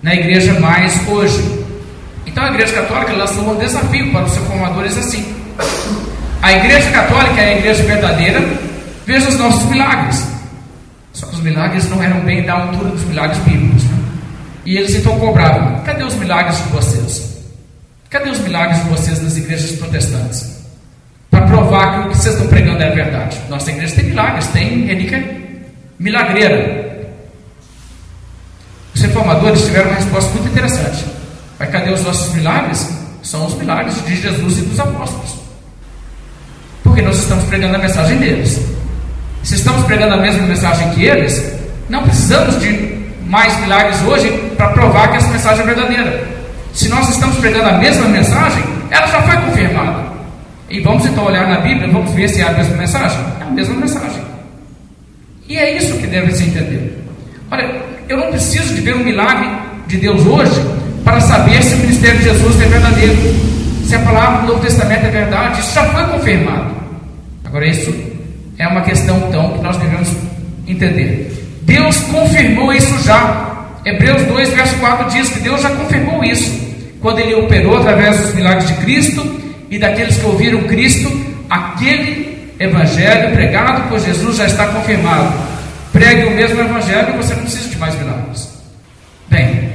[0.04, 1.66] na igreja mais hoje.
[2.26, 5.36] Então a igreja católica lançou um desafio para os seus formadores assim.
[6.42, 8.42] A igreja católica é a igreja verdadeira,
[9.06, 10.26] veja os nossos milagres.
[11.12, 13.89] Só que os milagres não eram bem da altura dos milagres bíblicos.
[14.66, 17.38] E eles então cobravam: cadê os milagres de vocês?
[18.10, 20.60] Cadê os milagres de vocês das igrejas protestantes?
[21.30, 23.38] para provar que o que vocês estão pregando é verdade.
[23.50, 25.40] Nossa igreja tem milagres, tem relíquia
[25.98, 27.08] milagreira.
[28.94, 31.06] Os reformadores tiveram uma resposta muito interessante.
[31.58, 32.90] Mas cadê os nossos milagres?
[33.22, 35.36] São os milagres de Jesus e dos apóstolos.
[36.84, 38.60] Porque nós estamos pregando a mensagem deles.
[39.44, 41.54] Se estamos pregando a mesma mensagem que eles,
[41.90, 42.89] não precisamos de
[43.30, 44.28] mais milagres hoje
[44.58, 46.28] para provar que essa mensagem é verdadeira.
[46.74, 50.10] Se nós estamos pregando a mesma mensagem, ela já foi confirmada.
[50.68, 53.20] E vamos então olhar na Bíblia, vamos ver se é a mesma mensagem.
[53.40, 54.22] É a mesma mensagem.
[55.48, 57.04] E é isso que deve se entender.
[57.52, 57.70] Olha,
[58.08, 59.48] eu não preciso de ver um milagre
[59.88, 60.60] de Deus hoje
[61.04, 63.16] para saber se o ministério de Jesus é verdadeiro.
[63.86, 66.72] Se a palavra do Novo Testamento é verdade, isso já foi confirmado.
[67.46, 67.94] Agora, isso
[68.58, 70.10] é uma questão então que nós devemos
[70.68, 71.39] entender.
[71.70, 73.68] Deus confirmou isso já.
[73.86, 76.68] Hebreus 2, verso 4 diz que Deus já confirmou isso.
[77.00, 79.40] Quando ele operou através dos milagres de Cristo
[79.70, 81.10] e daqueles que ouviram Cristo,
[81.48, 85.32] aquele evangelho pregado por Jesus já está confirmado.
[85.94, 88.50] Pregue o mesmo evangelho e você não precisa de mais milagres.
[89.30, 89.70] Bem,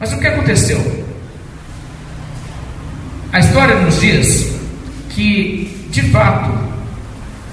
[0.00, 1.04] mas o que aconteceu?
[3.30, 4.52] A história nos diz
[5.10, 6.50] que, de fato,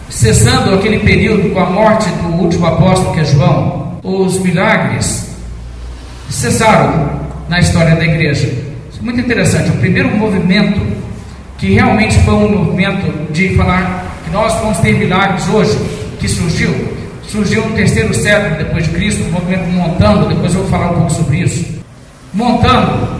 [0.09, 5.35] cessando aquele período com a morte do último apóstolo que é João, os milagres
[6.29, 7.09] cessaram
[7.49, 8.47] na história da igreja.
[8.89, 9.69] Isso é muito interessante.
[9.69, 10.79] O primeiro movimento
[11.57, 15.77] que realmente foi um movimento de falar que nós vamos ter milagres hoje,
[16.19, 16.73] que surgiu,
[17.27, 20.95] surgiu no terceiro século depois de Cristo, o movimento montando, depois eu vou falar um
[20.95, 21.65] pouco sobre isso.
[22.33, 23.17] Montando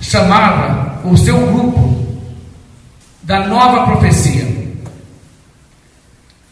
[0.00, 2.06] chamava o seu grupo
[3.22, 4.41] da nova profecia.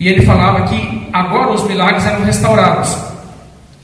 [0.00, 2.96] E ele falava que agora os milagres eram restaurados,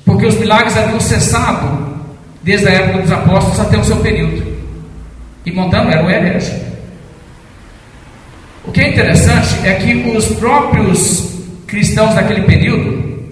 [0.03, 1.95] porque os milagres haviam cessado
[2.43, 4.43] desde a época dos apóstolos até o seu período.
[5.45, 6.53] E Montano era um herege.
[8.65, 11.37] O que é interessante é que os próprios
[11.67, 13.23] cristãos daquele período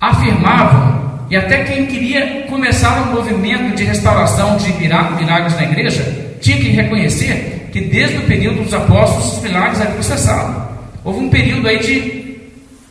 [0.00, 6.56] afirmavam e até quem queria começar um movimento de restauração de milagres na igreja, tinha
[6.56, 10.69] que reconhecer que desde o período dos apóstolos os milagres haviam cessado.
[11.02, 12.40] Houve um período aí de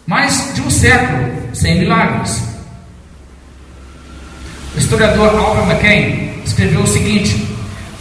[0.07, 2.41] mais de um século sem milagres.
[4.76, 7.45] O historiador Albert McCain escreveu o seguinte: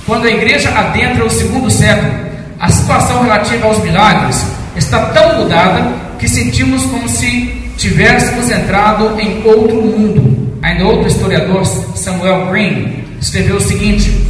[0.06, 2.10] quando a igreja adentra o segundo século,
[2.58, 4.42] a situação relativa aos milagres
[4.74, 10.58] está tão mudada que sentimos como se tivéssemos entrado em outro mundo.
[10.62, 14.26] Ainda outro historiador, Samuel Green, escreveu o seguinte: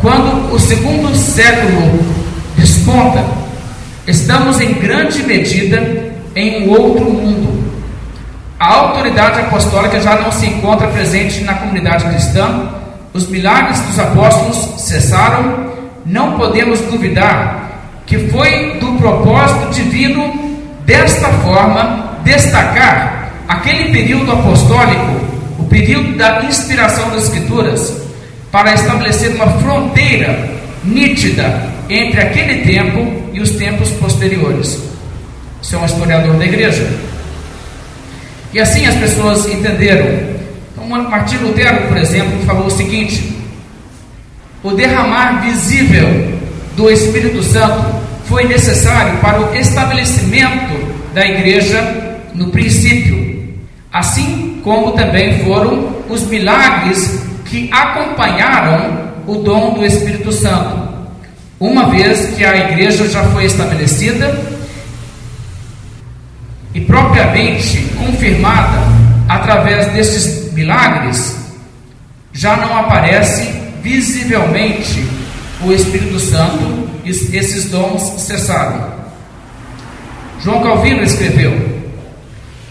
[0.00, 1.98] quando o segundo século
[2.56, 3.24] desponta,
[4.06, 7.64] estamos em grande medida em um outro mundo.
[8.58, 12.70] A autoridade apostólica já não se encontra presente na comunidade cristã,
[13.12, 15.72] os milagres dos apóstolos cessaram,
[16.04, 17.66] não podemos duvidar
[18.06, 20.32] que foi do propósito divino
[20.84, 25.20] desta forma destacar aquele período apostólico,
[25.58, 27.92] o período da inspiração das Escrituras,
[28.52, 30.50] para estabelecer uma fronteira
[30.84, 34.82] nítida entre aquele tempo e os tempos posteriores.
[35.62, 36.90] Isso é um historiador da igreja.
[38.52, 40.06] E assim as pessoas entenderam.
[40.72, 43.36] Então, Martim Lutero, por exemplo, falou o seguinte:
[44.62, 46.38] o derramar visível
[46.76, 47.84] do Espírito Santo
[48.24, 53.54] foi necessário para o estabelecimento da igreja no princípio,
[53.92, 60.85] assim como também foram os milagres que acompanharam o dom do Espírito Santo.
[61.58, 64.38] Uma vez que a igreja já foi estabelecida
[66.74, 68.78] e propriamente confirmada
[69.26, 71.34] através desses milagres,
[72.30, 73.50] já não aparece
[73.82, 75.02] visivelmente
[75.62, 78.92] o Espírito Santo e esses dons cessaram.
[80.42, 81.54] João Calvino escreveu: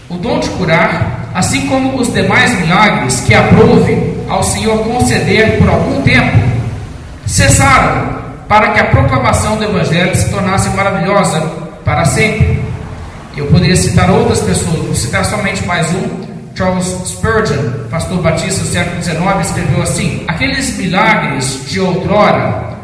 [0.08, 5.68] O dom de curar, assim como os demais milagres que aprove ao Senhor conceder por
[5.68, 6.38] algum tempo,
[7.26, 8.15] cessaram
[8.48, 11.40] para que a proclamação do Evangelho se tornasse maravilhosa
[11.84, 12.62] para sempre.
[13.36, 16.26] Eu poderia citar outras pessoas, vou citar somente mais um.
[16.54, 22.76] Charles Spurgeon, pastor batista do século XIX, escreveu assim: Aqueles milagres de outrora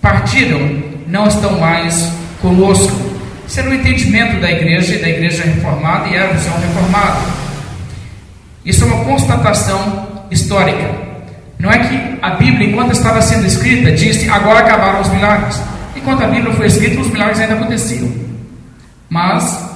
[0.00, 2.10] partiram, não estão mais
[2.40, 2.96] conosco.
[3.46, 7.20] Isso era o entendimento da igreja e da igreja reformada e era a visão reformada.
[8.64, 11.07] Isso é uma constatação histórica.
[11.58, 15.60] Não é que a Bíblia, enquanto estava sendo escrita, disse agora acabaram os milagres.
[15.96, 18.10] Enquanto a Bíblia foi escrita, os milagres ainda aconteciam.
[19.08, 19.68] Mas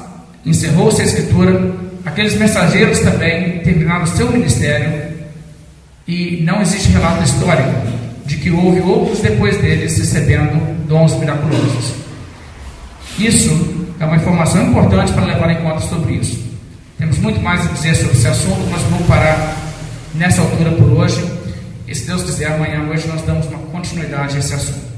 [0.46, 1.74] encerrou-se a escritura,
[2.04, 5.12] aqueles mensageiros também terminaram o seu ministério
[6.06, 7.70] e não existe relato histórico
[8.26, 11.94] de que houve outros depois deles recebendo dons miraculosos.
[13.18, 16.42] Isso é uma informação importante para levar em conta sobre isso.
[16.98, 19.56] Temos muito mais a dizer sobre esse assunto, mas vou parar
[20.14, 21.22] nessa altura por hoje.
[21.92, 24.91] E se Deus quiser, amanhã, hoje, nós damos uma continuidade a esse assunto.